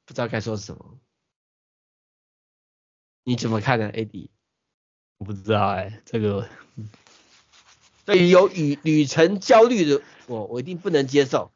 [0.03, 0.99] 不知道该说什么。
[3.23, 4.27] 你怎么看呢，AD？
[5.19, 6.49] 我不知道哎、欸，这个
[8.03, 11.53] 对于有旅旅程焦虑的我，我一定不能接受。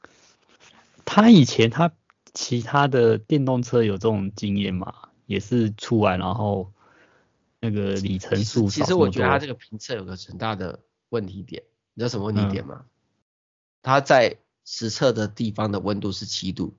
[1.03, 1.91] 他以前他。
[2.33, 5.09] 其他的电动车有这种经验吗？
[5.25, 6.73] 也是出来然后
[7.59, 8.69] 那个里程数。
[8.69, 11.63] 其实我觉得它这个评测有个很大的问题点，
[11.93, 12.85] 你知道什么问题点吗？
[12.85, 12.89] 嗯、
[13.83, 16.75] 它在实测的地方的温度是七度。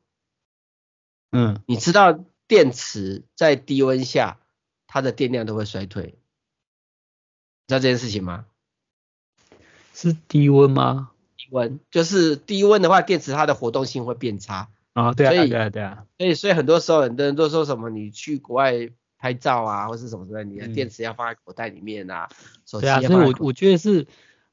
[1.30, 4.40] 嗯，你知道电池在低温下
[4.88, 8.46] 它的电量都会衰退，你知道这件事情吗？
[9.94, 11.12] 是低温吗？
[11.36, 14.70] 低温就是低温的话，电池它的活动性会变差。
[14.92, 22.28] 啊，对啊，对啊，对啊，所以所以很多时候很多人都说什么，你去国外拍照啊，或是什么之类，你的电池要放在口袋里面啊，
[22.66, 24.06] 手机啊，所以我我觉得是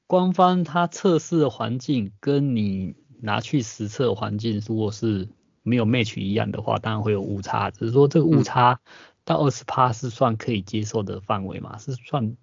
[0.05, 5.27] 官方它测试的环境跟你拿去实测环境，如果是
[5.63, 7.71] 没有 match 一样的话，当然会有误差。
[7.71, 8.79] 只是说这个误差
[9.25, 11.79] 到二十趴是算可以接受的范围嘛？
[11.79, 12.37] 是算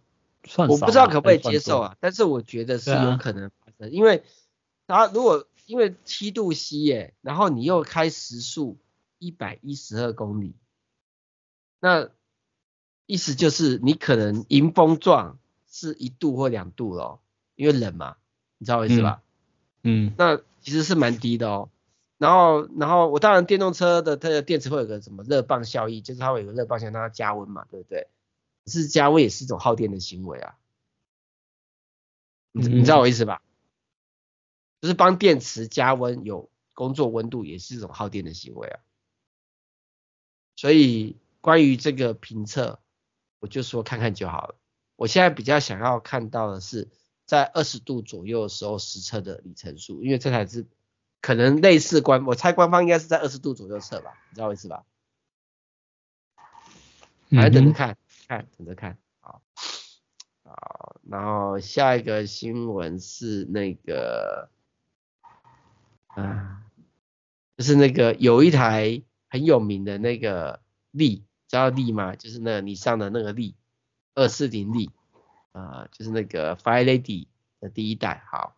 [0.44, 0.74] 算少？
[0.74, 4.24] 我不知道可不可以接受啊，但是我觉得是有可能发生，啊、因为
[4.88, 5.46] 它如果。
[5.66, 8.76] 因为七度 C 耶，然后你又开时速
[9.18, 10.54] 一百一十二公里，
[11.80, 12.10] 那
[13.06, 17.20] 意思就是你可能迎风撞是一度或两度咯，
[17.56, 18.16] 因为冷嘛，
[18.58, 19.22] 你知道我意思吧？
[19.82, 21.68] 嗯，嗯那其实是蛮低的哦。
[22.16, 28.06] 然后，然后我当然电动车的它的电池会有个什么热泵效应，就是它会有个热泵效应让它加温嘛，对不对？
[28.66, 30.56] 是加温也是一种耗电的行为啊，
[32.52, 33.42] 你你知道我意思吧？
[34.84, 38.80] 就是帮电池加温，有工作温度也是一种耗电的行为啊。
[40.56, 42.80] 所以关于这个评测，
[43.38, 44.56] 我就说看看就好了。
[44.96, 46.90] 我现在比较想要看到的是
[47.24, 50.66] 在二十度左右的时候实测的里程数，因为这台是
[51.22, 54.84] 可能类似官，我猜官方应该是在二十度左右测吧，你知道我意思吧？
[57.30, 57.96] 来等着看，
[58.28, 59.40] 看等着看，好，
[60.44, 64.50] 好，然后下一个新闻是那个。
[66.14, 66.62] 啊，
[67.56, 72.14] 就是那个有一台很有名的那个力，知道力吗？
[72.14, 73.56] 就是那个你上的那个力，
[74.14, 74.90] 二四零力，
[75.52, 77.26] 啊，就是那个 Fire Lady
[77.58, 78.56] 的第一代，好，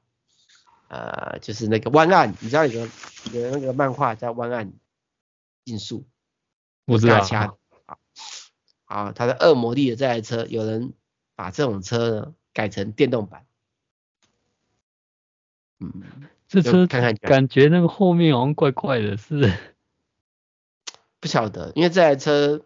[0.88, 2.90] 呃，就是那个弯岸，你知道有个
[3.32, 4.72] 有那个漫画叫弯岸
[5.64, 6.06] 竞速，
[6.84, 7.58] 我知道，好，
[8.84, 10.92] 好，它的恶魔力的这台车，有人
[11.34, 13.46] 把这种车呢改成电动版，
[15.78, 16.02] 嗯。
[16.48, 19.52] 这车看看感觉那个后面好像怪怪的，是？
[21.18, 22.64] 不晓得，因为这台车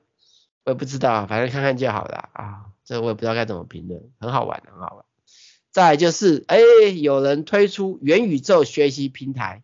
[0.64, 2.66] 我也不知道，反正看看就好了啊。
[2.84, 5.04] 这我也不知道该怎么评论，很好玩，很好玩。
[5.70, 6.58] 再来就是，哎，
[7.00, 9.62] 有人推出元宇宙学习平台，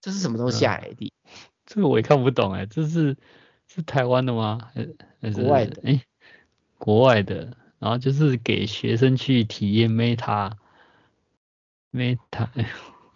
[0.00, 1.10] 这是什么东西啊？AD？
[1.66, 3.16] 这个我也看不懂哎，这是
[3.66, 4.70] 是台湾的吗？
[5.20, 5.82] 还是国外的？
[5.84, 6.04] 哎，
[6.78, 10.52] 国外的，然后就是给学生去体验 Meta
[11.92, 12.48] Meta。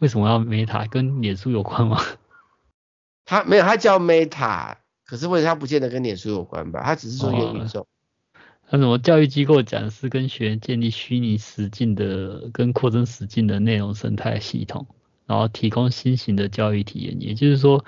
[0.05, 0.86] 为什么要 Meta？
[0.86, 1.98] 跟脸书有关吗？
[3.24, 4.74] 它没有，它叫 Meta，
[5.07, 6.82] 可是为什么它不见得跟脸书有关吧？
[6.84, 7.86] 它只是说元宇宙。
[8.68, 14.86] 那什么教育机构讲是跟学员建立虚拟实境的跟扩增实境的内容生态系统，
[15.24, 17.16] 然后提供新型的教育体验。
[17.22, 17.82] 也就是说，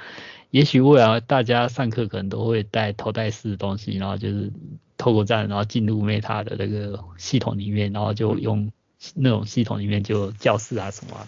[0.48, 4.50] 也许未来大家上课可能都会带头戴式的东西，然后就是
[4.96, 8.72] 透过这样，然后进入 Meta 的那个系统里面，然后就用
[9.14, 11.26] 那种系统里面就教室啊什么啊。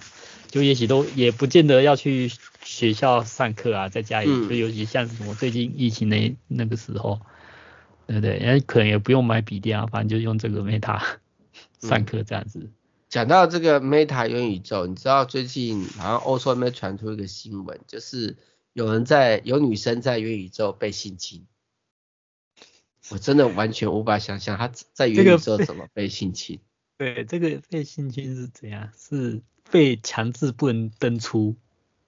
[0.51, 2.31] 就也许都也不见得要去
[2.63, 7.21] 学校上课啊，在家里，就尤其像什么最近疫情那那个时候，
[8.07, 8.39] 对不对？
[8.39, 11.03] 哎，可能也不用买笔电啊，反正就用这个 Meta
[11.81, 12.71] 上课这样子。
[13.11, 18.37] 讲到这个 Meta 元宇宙，你知道最近好像欧洲那边传出一个新闻，就是
[18.73, 21.47] 有人在有女生在元宇宙被性侵，
[23.11, 26.61] 我真的完全无法想象她在元宇宙怎么被性侵。
[26.99, 28.91] 对，这个被性侵是怎样？
[28.99, 29.43] 是。
[29.71, 31.57] 被强制不能登出？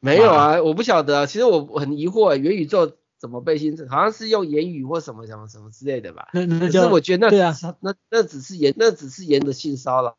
[0.01, 1.27] 没有啊，我不晓得啊。
[1.27, 6.31] 其实我很疑惑，元宇宙怎么被性侵，好像是用言语或什么什么什么之类的吧。
[6.33, 10.17] 那那就是我觉得那对啊，那那只是言，那只是言的性骚扰，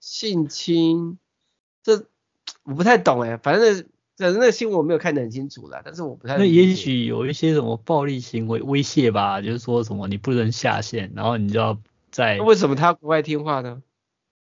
[0.00, 1.18] 性侵，
[1.82, 2.06] 这
[2.64, 6.36] 我不太懂哎，反正反正那个新闻我没有看得很清楚啦，但是我不太。
[6.36, 11.78] 那也许有一些什么暴力行为威胁吧，就是说什么你不能下线，然后你就要
[12.10, 12.36] 在。
[12.38, 13.80] 那为什么他不爱听话呢？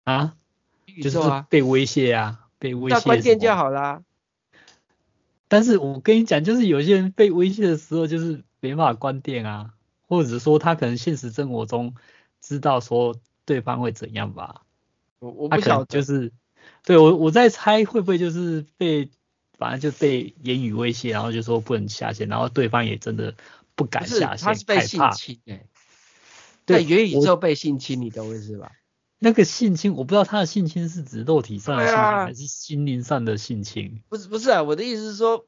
[0.03, 0.35] 啊？
[1.01, 1.19] 就是
[1.49, 2.95] 被威胁啊，被威胁。
[2.95, 4.03] 那关键就好啦。
[5.47, 9.73] 但是我跟你讲，就是有些人被威胁的时候，就是没办法关店啊，
[10.07, 11.95] 或者说他可能现实生活中
[12.39, 13.15] 知道说
[13.45, 14.61] 对方会怎样吧。
[15.19, 16.31] 我我不晓得，就是
[16.83, 19.09] 对我我在猜会不会就是被
[19.57, 23.33] 反正就被言语威胁，然后就说不能下线，然后对方也真的
[23.75, 25.65] 不敢下线，他是被性侵哎、欸，
[26.65, 28.71] 对，元宇宙被性侵，你懂我意思吧？
[29.21, 34.01] 那个性侵，我不知道他的性侵是指肉体上的性侵，还是心灵上的性侵。
[34.07, 35.45] 不是不是啊，我的意思是说，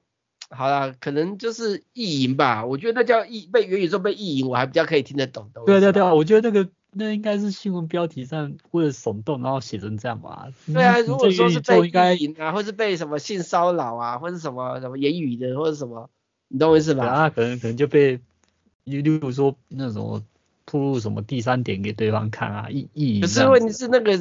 [0.50, 2.66] 好啦，可能就是意淫吧。
[2.66, 5.50] 我觉得那叫意被元宇宙被意淫，我还比较可以听得懂。
[5.66, 10.50] 对对对，我觉得那个那应该是新闻标题上为了耸动，然后写成这样吧。
[10.66, 16.10] 对啊，如果说是被意淫啊，或是被什么性骚扰啊，或是什么什么言语的，或者什么，
[16.50, 17.06] 你懂我意思吧？
[17.06, 18.20] 啊，可能可能就被，
[18.84, 20.22] 例如说那种。
[20.66, 22.70] 铺路什么第三点给对方看啊？
[22.70, 23.22] 意意义。
[23.22, 24.16] 可是问题是那个，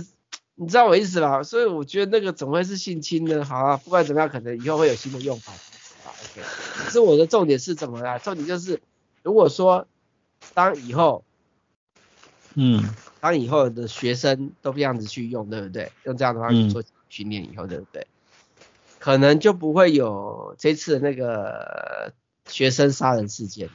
[0.55, 1.43] 你知道我意思吧？
[1.43, 3.45] 所以我觉得那个总会是性侵的。
[3.45, 5.53] 好啊，不管怎么样，可能以后会有新的用法。
[6.03, 6.43] 好，OK。
[6.77, 8.19] 可是我的重点是怎么啦？
[8.19, 8.81] 重点就是，
[9.23, 9.87] 如果说
[10.55, 11.25] 当以后，
[12.55, 12.83] 嗯，
[13.21, 15.93] 当以后的学生都这样子去用，对不对？
[16.05, 18.03] 用这样的方式做训练以后，对不对？
[18.03, 18.67] 嗯、
[18.99, 22.13] 可能就不会有这次的那个
[22.47, 23.69] 学生杀人事件。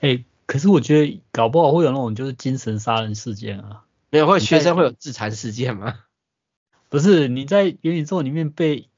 [0.00, 0.24] 哎、欸。
[0.48, 6.00] 可是我觉得搞不好会有那种就是精神杀人事件啊，没有，会学生会有自残事件吗？
[6.88, 8.88] 不是，你在元宇宙里面被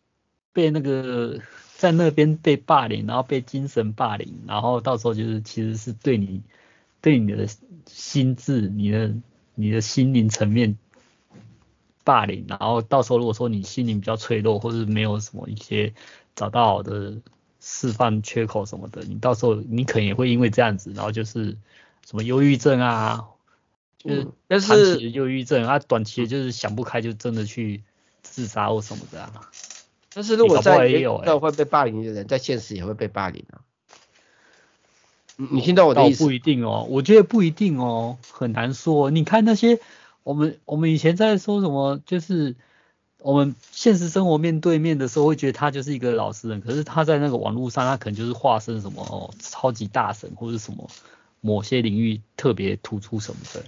[0.52, 1.40] 被那个
[1.76, 6.40] 在那边被霸凌，然后被精神霸凌，然后到时候就是其实是对你
[7.00, 7.48] 对你的
[7.84, 9.12] 心智、你的
[9.56, 10.78] 你的心灵层面
[12.04, 15.94] 霸凌，然后到时候如果说你心灵比较脆弱，或是没有什么一些
[16.36, 17.20] 找到好的。
[17.60, 21.56] 释放缺口什么的，你到时候你可能也会因为这样子，然后就是
[22.06, 23.26] 什么忧郁症啊，
[23.98, 27.82] 就是但是长期的忧郁症，啊短期的就是想不开就真的去
[28.22, 29.50] 自杀或什么的啊。
[30.14, 33.60] 但是如果在也有会被霸凌的人，在现实也会被霸凌啊。
[35.36, 36.24] 你听到我的意思？
[36.24, 39.10] 不一定哦，我觉得不一定哦，很难说。
[39.10, 39.80] 你看那些
[40.22, 42.56] 我们我们以前在说什么，就是。
[43.22, 50.88] 我们现实生活面对面的时候，会觉得他就是一个老实人，可是他在那个网络上，他可能就是化身什么哦，超级大神或者什么
[51.40, 53.62] 某些领域特别突出什么的。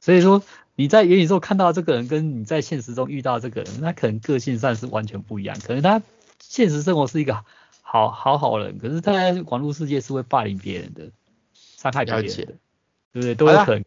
[0.00, 0.42] 所以说
[0.74, 5.58] 你在元宇宙看到这个人，跟你在现实中遇到这个人，他可能个性上是完全不一样。
[5.60, 6.02] 可能他
[6.40, 7.44] 现实生活是一个
[7.82, 11.10] 好好好人，可是他在网络世界是会霸凌别人的，
[11.54, 12.54] 伤害别人的，对
[13.12, 13.34] 不对？
[13.34, 13.84] 都有可能。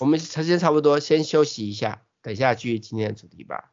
[0.00, 3.70] 我们时间差不多，先休息一下，等一下继续今天的主题吧。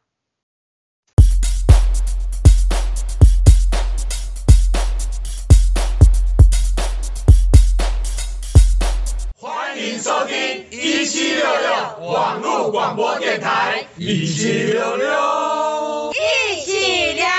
[10.02, 10.34] 收听
[10.72, 17.30] 一七六六网络广播电台，一七六六，一起聊聊。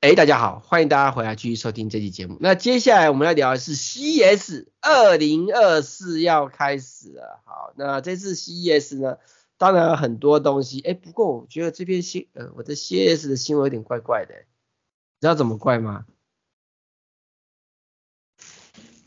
[0.00, 2.38] 哎，大家好，欢迎大家回来继续收听这期节目。
[2.40, 7.42] 那接下来我们要聊的是 CES 二零二四要开始了。
[7.44, 9.18] 好，那这次 CES 呢，
[9.58, 10.80] 当然有很多东西。
[10.80, 16.06] 哎，不过我觉得这篇新呃，我的 CES 的新闻有点怪怪的，你知道怎么怪吗？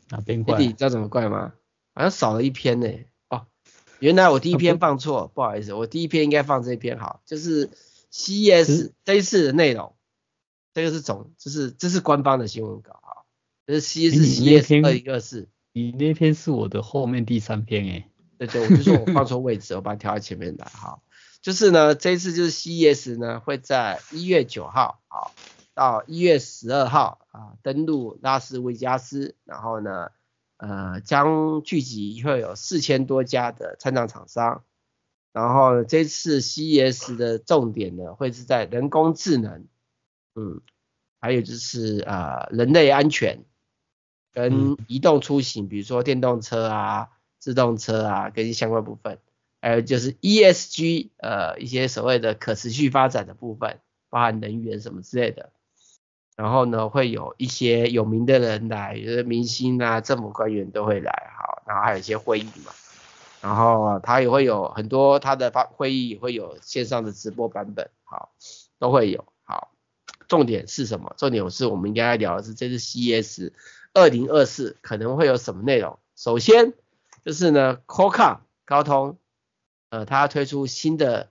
[0.10, 0.60] 哪边怪？
[0.60, 1.54] 你知道怎么怪吗？
[1.94, 2.88] 好像少了一篇呢。
[3.30, 3.48] 哦，
[4.00, 7.70] 原来我第一篇放错，哦、不好意思，我第一篇应该放这篇好，就是
[8.12, 9.96] CES 这一次的内容，
[10.74, 13.24] 这个是总，就是这是官方的新闻稿啊，
[13.66, 15.48] 就是 CES CES 二零二四。
[15.74, 18.10] 你那篇是我的后面第三篇诶。
[18.38, 21.00] 对对，我就说我放错 位置，我把它调到前面来哈。
[21.42, 25.34] 就是呢，这一次就是 CES 呢会在一月九号好。
[25.76, 30.10] 到一月十二号啊，登陆拉斯维加斯，然后呢，
[30.56, 34.64] 呃，将聚集会有四千多家的参展厂商，
[35.34, 39.68] 然后这次 CES 的重点呢会是在人工智能，
[40.34, 40.62] 嗯，
[41.20, 43.44] 还有就是呃人类安全
[44.32, 49.20] 跟移动出行，比如说电动车啊、自动车啊跟相关部分，
[49.60, 55.52] 还有就是 ESG 呃一些所谓的可持续发展的部分，包含能源什么之类的。
[56.36, 62.74] 然后呢，会有一些有名的人来，有的明星啊、政府官员都会来，好，然后还有一些会议嘛，
[63.42, 68.34] 然后他也会有很多他的发会议会有线上的直播版本，好，
[68.80, 69.72] 都会有，好，
[70.28, 71.14] 重点是什么？
[71.18, 73.54] 重点是我们应该要聊的是这次 CES
[73.94, 75.98] 二零二四可能会有什么内容。
[76.18, 76.74] 首先
[77.24, 79.18] 就是呢，Qualcomm 高通，
[79.90, 81.30] 呃，它要推出新的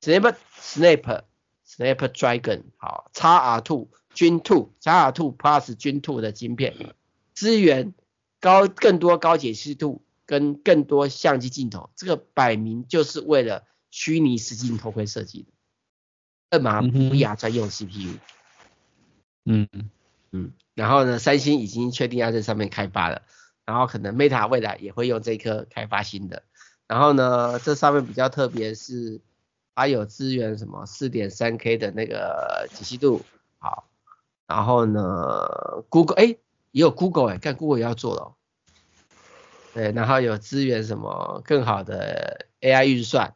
[0.00, 1.22] Snap Snap
[1.68, 6.74] Snapdragon 好，XR2 Gen 2 XR2 Plus Gen 2的晶片，
[7.34, 7.92] 支援
[8.40, 15.48] 高更多高解析度跟更多相机镜头，这个摆明就是为了虚拟实境头盔设计的。
[16.48, 18.18] 二马 VR 专用 CPU，
[19.44, 19.68] 嗯。
[20.32, 23.22] 嗯，然后呢，三星已经确定要在上面开发了，
[23.64, 26.42] 然后可能 Meta 未来也会用这颗开发新的，
[26.88, 29.20] 然后呢，这上面比较特别是
[29.76, 33.22] 它有支援什么四点三 K 的那个解析度，
[33.58, 33.88] 好，
[34.46, 36.24] 然后呢，Google 哎
[36.70, 38.34] 也有 Google 哎，看 Google 也要做了，
[39.74, 43.34] 对，然后有资源什么更好的 AI 运算，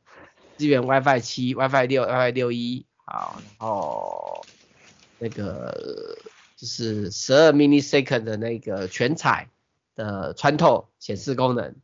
[0.56, 2.86] 资源 WiFi 七、WiFi 六、WiFi 六一。
[3.12, 4.44] 好，然后
[5.18, 6.16] 那个
[6.54, 9.48] 就是十二 mini second 的那个全彩
[9.96, 11.74] 的穿透显示功能，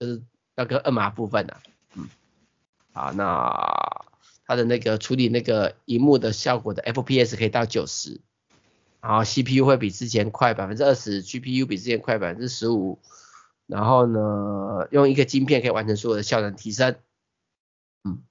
[0.00, 0.22] 就是
[0.56, 1.62] 那个二码部分啊，
[1.94, 2.08] 嗯，
[2.92, 4.06] 好，那
[4.44, 8.20] 它的那个处理那个荧幕的效果的 FPS 可以到九十，
[9.02, 12.98] 然后 CPU 会比之前快百分之二十，GPU 比之前快百分之十五，
[13.66, 16.96] 然后呢，用一个晶片可以完成所有的效能提升，
[18.04, 18.22] 嗯，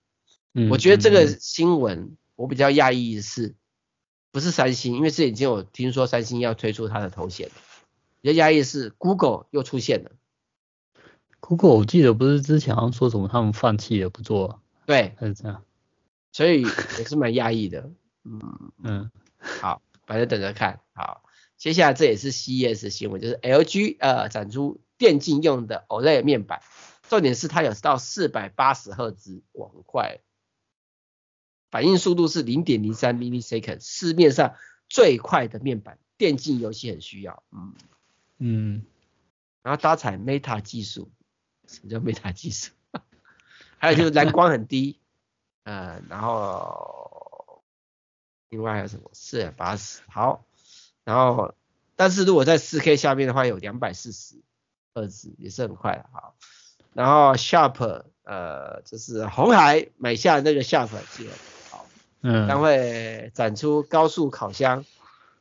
[0.54, 2.18] 嗯，我觉得这个新闻。
[2.38, 3.54] 我比较讶异的是，
[4.32, 7.52] 不是三星，因为这已经有听说三星要推出它的头衔。
[8.22, 10.12] 比较讶异的是，Google 又出现了。
[11.40, 15.64] Google 我记得不是之前好像说什么他们放弃了不做，对，还是这样，
[16.32, 17.92] 所以也是蛮讶异的。
[18.24, 18.42] 嗯
[18.84, 20.82] 嗯，好，反正等着看。
[20.92, 21.24] 好，
[21.56, 26.62] 接下来这也是 CES 的新闻，就是 LG 呃展出电竞用的 OLED 面板，
[27.08, 30.20] 重点是它有到四百八十赫兹，哇，很快。
[31.70, 34.56] 反应速度是零点零三 millisecond，市面上
[34.90, 37.42] 最快的面板，电竞游戏很需要。
[37.54, 37.74] 嗯
[38.38, 38.86] 嗯，
[39.64, 41.10] 然后搭载 Meta 技术，
[41.70, 42.72] 什么叫 Meta 技术？
[43.80, 45.00] 还有就是蓝光很低，
[45.64, 47.11] 呃，然后
[48.52, 49.10] 另外还有什么？
[49.14, 50.46] 四百八十，好，
[51.04, 51.56] 然后
[51.96, 54.36] 但是如果在四 K 下面的话，有两百四十
[54.94, 56.06] 赫兹，也是很快的。
[56.14, 56.36] 好，
[56.94, 61.28] 然后 Sharp，呃，就是红海买下那个 Sharp 机。
[62.24, 64.86] 嗯，将会展出高速烤箱、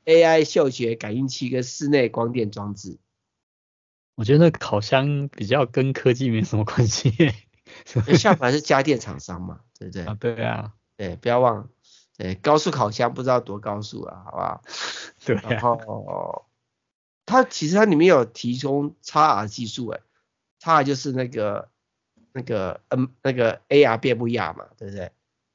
[0.06, 2.96] AI 嗅觉感应器跟室内光电装置。
[4.14, 7.12] 我觉得那烤箱比较跟科技没什么关系。
[8.16, 10.04] 下盘是家电厂商嘛，对不对？
[10.04, 11.68] 啊，对啊，对，不要忘，
[12.20, 14.62] 对，高速烤箱不知道多高速啊，好不好？
[15.24, 15.42] 对、啊。
[15.48, 16.44] 然后
[17.24, 20.02] 它其实它里面有提供 XR 技术，诶
[20.60, 21.70] ，XR 就是那个
[22.32, 25.10] 那个嗯那个 AR 变不一样嘛，对不对？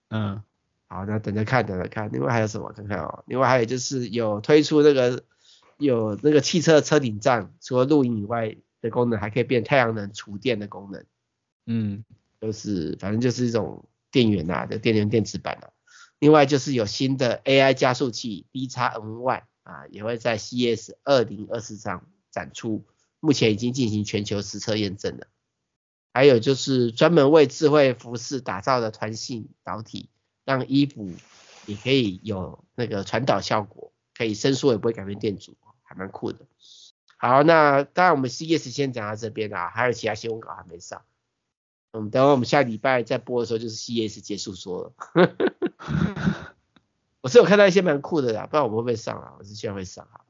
[0.10, 0.42] 嗯。
[0.88, 2.12] 好，那等着看，等着看。
[2.12, 2.72] 另外还有什么？
[2.74, 3.24] 看看哦。
[3.28, 5.24] 另外还有就是有推出那个
[5.78, 11.06] 有那个汽车车顶站，除了露营以外的功能，还可以变太阳能储电的功能。
[11.68, 12.04] 嗯，
[12.42, 15.70] 就是反正就是一种电源呐，的电源电池板啊。
[16.20, 22.86] 另外就是有新的 AI 加速器 D x N Y 啊，也会在 CS 二零二四上展出，
[23.20, 25.28] 目前已经进行全球实测验证了。
[26.14, 30.10] 还有就是专门为智慧服饰打造的团信导体。
[30.48, 31.12] 让衣服
[31.66, 36.46] 也可以有那个传导效果，可以伸缩也不会改变电阻，还蛮酷的。
[37.18, 41.02] 好，那当然我们 CES 先讲到这边啊，还有其他新闻稿还没上。
[41.94, 44.94] 嗯，等会我们下礼拜再播的时候就是 CES 结束说了。
[47.22, 49.34] 我是有看到一些蛮酷的啦，不然我们会不会上啊？
[49.40, 50.22] 我是希望会上哈。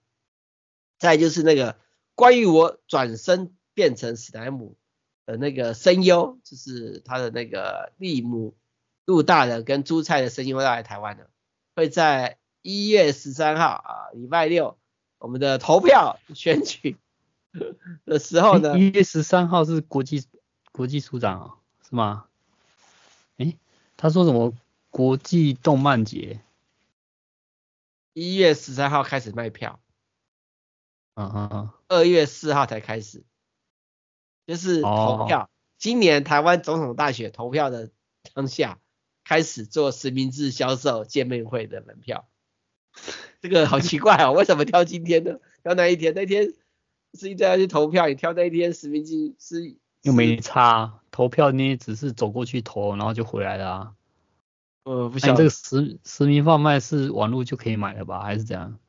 [0.97, 1.77] 再就是那个
[2.15, 4.75] 关于我转身变成史莱姆
[5.25, 8.55] 的那个声优，就是他的那个利姆。
[9.07, 11.29] 陆大人跟朱菜的声音会来台湾的，
[11.75, 14.79] 会在一月十三号啊，礼拜六，
[15.19, 16.97] 我们的投票选举
[18.03, 20.25] 的时候呢，一月十三号是国际
[20.71, 21.53] 国际署长啊，
[21.87, 22.25] 是吗？
[23.37, 23.59] 诶，
[23.95, 24.51] 他说什么
[24.95, 26.39] 国际动漫节？
[28.13, 29.81] 一月十三号开始卖票，
[31.15, 33.25] 嗯嗯嗯，二月四号才开始，
[34.47, 35.41] 就是投票。
[35.41, 37.91] 哦、今年台湾总统大选投票的
[38.33, 38.79] 当下。
[39.25, 42.29] 开始做实名制销售见面会的门票，
[43.41, 45.39] 这个好奇怪哦，为什么挑今天呢？
[45.63, 46.13] 挑那一天？
[46.13, 46.53] 那天
[47.15, 53.95] 是一定要去投票，你挑那一天实名制是又没差，投票你只是走过去投，然后就回来了啊。
[54.85, 58.21] 呃，不晓得、哎、这个实实名贩卖是网络就可以买了吧？
[58.21, 58.79] 还是怎样？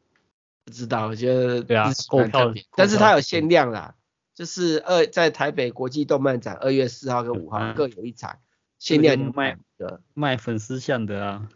[0.65, 3.95] 不知道，我觉得对啊，购票，但是它有限量啦，
[4.35, 8.39] 就是二在台北国际动漫展二月四号跟五号各有一场。
[8.79, 11.49] 限量卖的卖粉丝像的啊，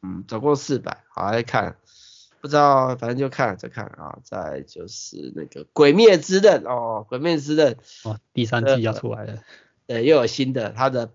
[0.00, 1.76] 嗯，总共四百，好来看，
[2.40, 7.74] 不知道，反正就看再看啊，再就是那个《鬼灭之刃》哦，《鬼灭之刃》
[8.08, 9.42] 哦，第三季要出来了，
[9.88, 11.10] 对，又有新的，它的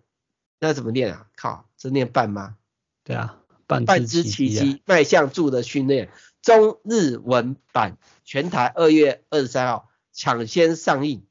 [0.60, 1.28] 那怎么念啊？
[1.38, 2.58] 靠，这念半吗？
[3.04, 6.10] 对啊，半半之奇迹，迈向柱的训练，
[6.42, 11.26] 中日文版全台二月二十三号抢先上映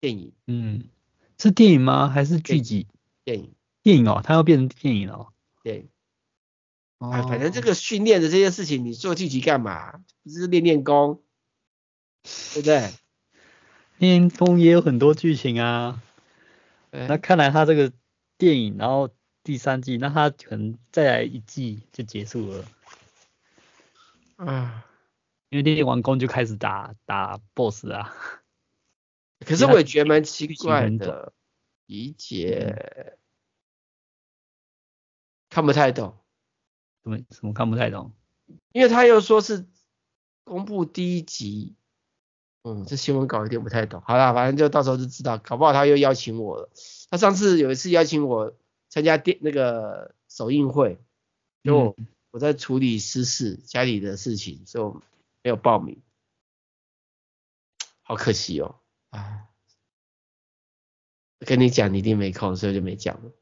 [0.00, 0.32] 电影。
[0.46, 0.84] 嗯，
[1.38, 2.08] 是电影吗？
[2.08, 2.86] 还是剧集？
[3.24, 3.54] 电影。
[3.82, 5.28] 电影哦，它要变成电影哦。
[5.62, 5.88] 对。
[6.98, 10.02] 啊，反正这个训练的这些事情，你做剧集干嘛？
[10.22, 11.22] 不是练练功，
[12.52, 12.90] 对不对？
[13.96, 16.02] 练功也有很多剧情啊。
[16.90, 17.92] 那看来他这个
[18.36, 19.08] 电影，然后
[19.42, 22.64] 第三季，那他可能再来一季就结束了。
[24.36, 24.86] 啊，
[25.48, 28.14] 因为练完工就开始打打 BOSS 啊。
[29.40, 31.32] 可是我也觉得蛮奇怪的，
[31.86, 33.16] 理解
[35.48, 36.16] 看不太懂。
[37.02, 38.12] 什么什么看不太懂？
[38.72, 39.66] 因为他又说是
[40.44, 41.74] 公布第一集，
[42.62, 44.02] 嗯，这新闻稿有点不太懂。
[44.02, 46.70] 好啦，反正就到时候就知道，搞不好他又邀请我了。
[47.10, 48.54] 他上次有一次邀请我
[48.90, 50.98] 参加电那个首映会，
[51.62, 51.96] 因为我
[52.32, 55.02] 我在处理私事家里的事情，所以我
[55.42, 56.02] 没有报名，
[58.02, 58.76] 好可惜哦。
[59.10, 59.48] 啊，
[61.38, 63.32] 跟你讲你一定没空，所以就没讲了。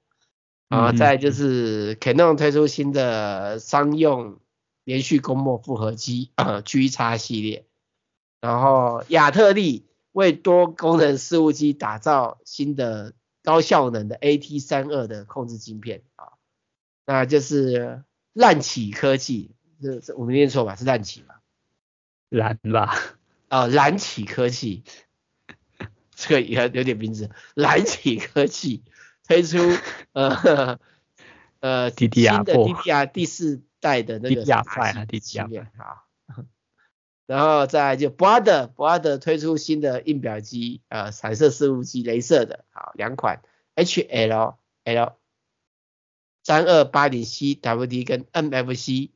[0.69, 4.39] 啊，再就是 Canon 推出新的商用
[4.85, 7.67] 连续供墨复合机啊，GX 系列，
[8.41, 13.15] 然后亚特力为多功能事务机打造新的
[13.49, 16.35] 高效能的 AT 三二的控制晶片啊，
[17.07, 20.77] 那就是烂企科技，这这我没念错吧？
[20.77, 21.41] 是烂企吧？
[22.29, 22.95] 蓝吧？
[23.49, 24.85] 啊，蓝企科技，
[26.15, 28.85] 这个也有点名字，蓝企科技。
[29.27, 29.59] 推出
[30.13, 30.79] 呃
[31.61, 36.05] 呃 新的 DDR 第四代的那个 DDR5 芯片啊，
[37.29, 43.43] 然后再就 Brother Brother 推出新的印表机，呃彩色事务机，镭射的，好两款
[43.77, 44.55] HL
[44.85, 45.13] L
[46.43, 49.11] 三二八零 CWD 跟 MFC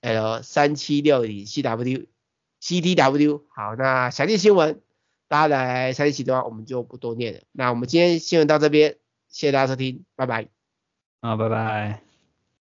[0.00, 2.06] L 三七六零 CW
[2.62, 4.80] CDW，好，那详细新闻
[5.26, 7.40] 大家来详细启动，我们就不多念了。
[7.50, 8.96] 那我们今天新闻到这边。
[9.28, 10.48] 谢谢大家收听，拜拜。
[11.20, 12.09] 啊，拜拜。